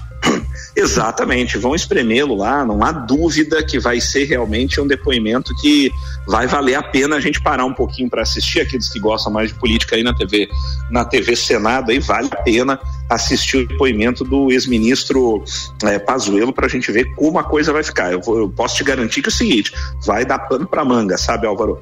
Exatamente, 0.75 1.57
vão 1.57 1.75
espremê-lo 1.75 2.35
lá, 2.35 2.65
não 2.65 2.83
há 2.83 2.91
dúvida 2.91 3.63
que 3.63 3.79
vai 3.79 4.01
ser 4.01 4.25
realmente 4.25 4.81
um 4.81 4.87
depoimento 4.87 5.53
que 5.61 5.91
vai 6.27 6.47
valer 6.47 6.75
a 6.75 6.83
pena 6.83 7.15
a 7.15 7.19
gente 7.19 7.41
parar 7.41 7.65
um 7.65 7.73
pouquinho 7.73 8.09
para 8.09 8.21
assistir, 8.21 8.61
aqueles 8.61 8.89
que 8.89 8.99
gostam 8.99 9.31
mais 9.31 9.49
de 9.49 9.55
política 9.55 9.95
aí 9.95 10.03
na 10.03 10.13
TV, 10.13 10.49
na 10.89 11.05
TV 11.05 11.35
Senado, 11.35 11.91
aí 11.91 11.99
vale 11.99 12.29
a 12.31 12.41
pena 12.41 12.79
assistir 13.09 13.57
o 13.57 13.67
depoimento 13.67 14.23
do 14.23 14.51
ex-ministro 14.51 15.43
é, 15.83 15.99
Pazuello 15.99 16.53
para 16.53 16.65
a 16.65 16.69
gente 16.69 16.91
ver 16.91 17.13
como 17.15 17.37
a 17.37 17.43
coisa 17.43 17.71
vai 17.71 17.83
ficar. 17.83 18.11
Eu, 18.11 18.21
vou, 18.21 18.39
eu 18.39 18.49
posso 18.49 18.75
te 18.75 18.83
garantir 18.83 19.21
que 19.21 19.29
é 19.29 19.31
o 19.31 19.33
seguinte, 19.33 19.73
vai 20.05 20.25
dar 20.25 20.39
pano 20.39 20.67
para 20.67 20.83
manga, 20.83 21.17
sabe 21.17 21.45
Álvaro? 21.45 21.79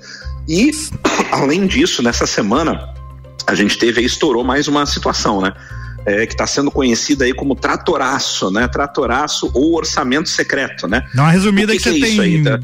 E, 0.47 0.71
além 1.31 1.65
disso, 1.65 2.03
nessa 2.03 2.25
semana, 2.25 2.93
a 3.47 3.55
gente 3.55 3.77
teve 3.77 3.99
aí, 3.99 4.05
estourou 4.05 4.43
mais 4.43 4.67
uma 4.67 4.86
situação, 4.86 5.41
né? 5.41 5.53
É, 6.06 6.26
que 6.26 6.34
está 6.34 6.48
sendo 6.48 6.72
conhecida 6.72 7.26
aí 7.26 7.34
como 7.34 7.56
tratoraço, 7.56 8.50
né? 8.52 8.68
Tratoraço 8.68 9.52
ou 9.54 9.76
orçamento 9.76 10.30
secreto, 10.30 10.88
né? 10.88 11.08
Dá 11.14 11.24
uma 11.24 11.32
resumida 11.32 11.74
que, 11.74 11.80
que, 11.80 11.94
que, 11.94 12.00
você 12.00 12.06
tem 12.06 12.20
aí, 12.20 12.44
tá? 12.44 12.60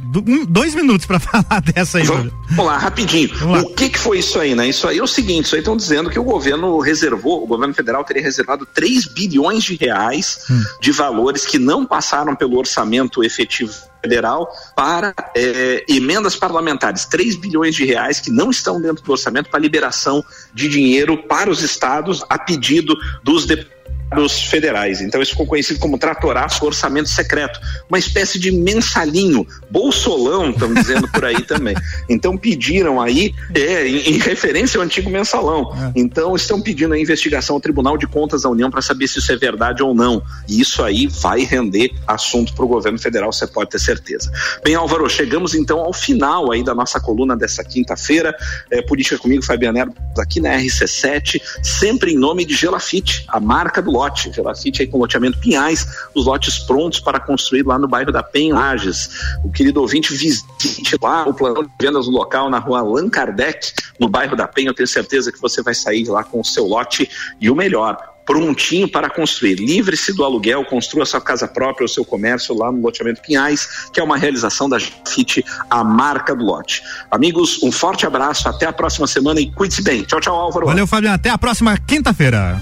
dois 0.48 0.76
minutos 0.76 1.06
para 1.06 1.20
falar 1.22 1.62
dessa 1.62 2.00
aí. 2.00 2.04
Vamos, 2.04 2.32
vamos 2.50 2.66
lá, 2.66 2.78
rapidinho. 2.78 3.30
Vamos 3.36 3.58
lá. 3.58 3.64
O 3.64 3.74
que, 3.74 3.90
que 3.90 4.00
foi 4.00 4.20
isso 4.20 4.40
aí, 4.40 4.56
né? 4.56 4.68
Isso 4.68 4.88
aí 4.88 4.98
é 4.98 5.04
o 5.04 5.08
seguinte, 5.08 5.46
isso 5.46 5.56
aí 5.56 5.62
estão 5.62 5.78
dizendo 5.78 6.10
que 6.10 6.20
o 6.20 6.24
governo 6.24 6.80
reservou, 6.80 7.44
o 7.44 7.48
governo 7.48 7.74
federal 7.74 8.04
teria 8.04 8.24
reservado 8.24 8.66
3 8.66 9.06
bilhões 9.08 9.64
de 9.64 9.76
reais 9.76 10.46
hum. 10.50 10.64
de 10.82 10.92
valores 10.92 11.46
que 11.46 11.60
não 11.60 11.86
passaram 11.86 12.36
pelo 12.36 12.58
orçamento 12.58 13.24
efetivo 13.24 13.74
federal 14.02 14.50
para 14.76 15.14
é, 15.36 15.86
emendas 15.88 16.36
parlamentares, 16.36 17.06
3 17.06 17.36
bilhões 17.36 17.76
de 17.76 17.86
reais 17.86 18.20
que 18.20 18.32
não 18.32 18.50
estão 18.50 18.82
dentro 18.82 19.04
do 19.04 19.12
orçamento 19.12 19.50
para 19.50 19.60
liberação 19.60 20.24
de 20.54 20.68
dinheiro 20.68 21.18
para 21.24 21.50
os 21.50 21.62
estados 21.62 22.24
a 22.30 22.38
pedido 22.38 22.96
dos 23.24 23.46
deputados 23.46 23.77
dos 24.16 24.42
federais. 24.44 25.02
Então 25.02 25.22
isso 25.22 25.32
ficou 25.32 25.46
conhecido 25.46 25.80
como 25.80 25.98
tratoraço 25.98 26.66
orçamento 26.66 27.10
secreto, 27.10 27.60
uma 27.90 28.00
espécie 28.00 28.40
de 28.40 28.52
mensalinho, 28.52 29.46
bolsolão, 29.70 30.52
estão 30.52 30.74
dizendo 30.74 31.08
por 31.08 31.26
aí 31.26 31.42
também. 31.42 31.76
Então 32.10 32.38
pediram 32.38 33.02
aí, 33.02 33.34
é, 33.54 33.88
em, 33.88 34.16
em, 34.16 34.18
referência 34.18 34.78
ao 34.78 34.84
antigo 34.84 35.10
mensalão. 35.10 35.74
É. 35.74 36.00
Então 36.00 36.36
estão 36.36 36.62
pedindo 36.62 36.94
a 36.94 37.00
investigação 37.00 37.56
ao 37.56 37.60
Tribunal 37.60 37.98
de 37.98 38.08
Contas 38.08 38.44
da 38.44 38.50
União 38.50 38.72
para 38.72 38.82
saber 38.82 39.08
se 39.08 39.20
isso 39.20 39.32
é 39.32 39.36
verdade 39.36 39.84
ou 39.84 39.94
não. 39.94 40.24
E 40.48 40.62
isso 40.62 40.84
aí 40.84 41.08
vai 41.08 41.42
render 41.42 41.92
assunto 42.08 42.54
para 42.54 42.64
o 42.64 42.68
governo 42.68 42.98
federal, 42.98 43.32
você 43.32 43.46
pode 43.46 43.72
ter 43.72 43.80
certeza. 43.80 44.32
Bem, 44.64 44.76
Álvaro, 44.76 45.10
chegamos 45.10 45.54
então 45.54 45.80
ao 45.80 45.92
final 45.92 46.52
aí 46.52 46.64
da 46.64 46.74
nossa 46.74 47.00
coluna 47.00 47.36
dessa 47.36 47.64
quinta-feira. 47.64 48.36
É, 48.72 48.82
Política 48.82 49.18
comigo, 49.18 49.44
Fabiano 49.44 49.78
Herbo, 49.78 49.96
aqui 50.18 50.40
na 50.40 50.58
RC7, 50.58 51.42
sempre 51.62 52.14
em 52.14 52.18
nome 52.18 52.46
de 52.46 52.54
Gelafite, 52.54 53.26
a 53.28 53.40
marca 53.40 53.82
do 53.82 53.97
lote, 53.98 54.32
Gelafite 54.32 54.82
aí 54.82 54.88
com 54.88 55.00
loteamento 55.00 55.40
Pinhais, 55.40 55.88
os 56.14 56.26
lotes 56.26 56.60
prontos 56.60 57.00
para 57.00 57.20
construir 57.20 57.64
lá 57.64 57.80
no 57.80 57.88
bairro 57.88 58.12
da 58.12 58.22
Penha, 58.22 58.54
Lages. 58.54 59.10
O 59.44 59.52
querido 59.52 59.82
ouvinte 59.82 60.14
visite 60.14 60.98
lá 61.02 61.28
o 61.28 61.34
plano 61.34 61.64
de 61.64 61.72
vendas 61.82 62.06
no 62.06 62.14
local 62.14 62.50
na 62.50 62.60
rua 62.60 62.80
Allan 62.80 63.10
Kardec, 63.10 63.74
no 64.00 64.08
bairro 64.08 64.36
da 64.36 64.48
Penha. 64.48 64.70
Eu 64.70 64.74
tenho 64.74 64.88
certeza 64.88 65.32
que 65.32 65.42
você 65.42 65.62
vai 65.62 65.74
sair 65.74 66.08
lá 66.08 66.24
com 66.24 66.40
o 66.40 66.46
seu 66.46 66.66
lote 66.66 67.10
e 67.42 67.50
o 67.50 67.56
melhor, 67.56 67.98
prontinho 68.28 68.92
para 68.92 69.10
construir. 69.10 69.56
Livre-se 69.56 70.14
do 70.14 70.24
aluguel, 70.24 70.66
construa 70.66 71.06
sua 71.06 71.22
casa 71.22 71.48
própria, 71.48 71.86
o 71.86 71.88
seu 71.88 72.04
comércio 72.04 72.54
lá 72.56 72.72
no 72.72 72.82
loteamento 72.82 73.22
Pinhais, 73.22 73.90
que 73.94 74.00
é 74.00 74.04
uma 74.04 74.18
realização 74.18 74.68
da 74.68 74.78
FIT, 74.80 75.44
a 75.70 75.84
marca 75.84 76.36
do 76.36 76.44
lote. 76.44 76.84
Amigos, 77.10 77.64
um 77.64 77.72
forte 77.72 78.06
abraço, 78.06 78.50
até 78.50 78.66
a 78.66 78.74
próxima 78.74 79.08
semana 79.08 79.40
e 79.40 79.50
cuide-se 79.50 79.82
bem. 79.82 80.04
Tchau, 80.04 80.20
tchau, 80.20 80.36
Álvaro. 80.36 80.68
Valeu, 80.68 80.86
Fabiano. 80.86 81.16
Até 81.16 81.30
a 81.30 81.38
próxima 81.38 81.78
quinta-feira. 81.78 82.62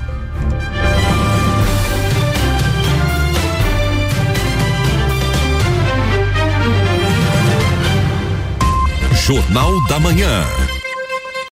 Jornal 9.25 9.81
da 9.87 9.99
Manhã. 9.99 10.64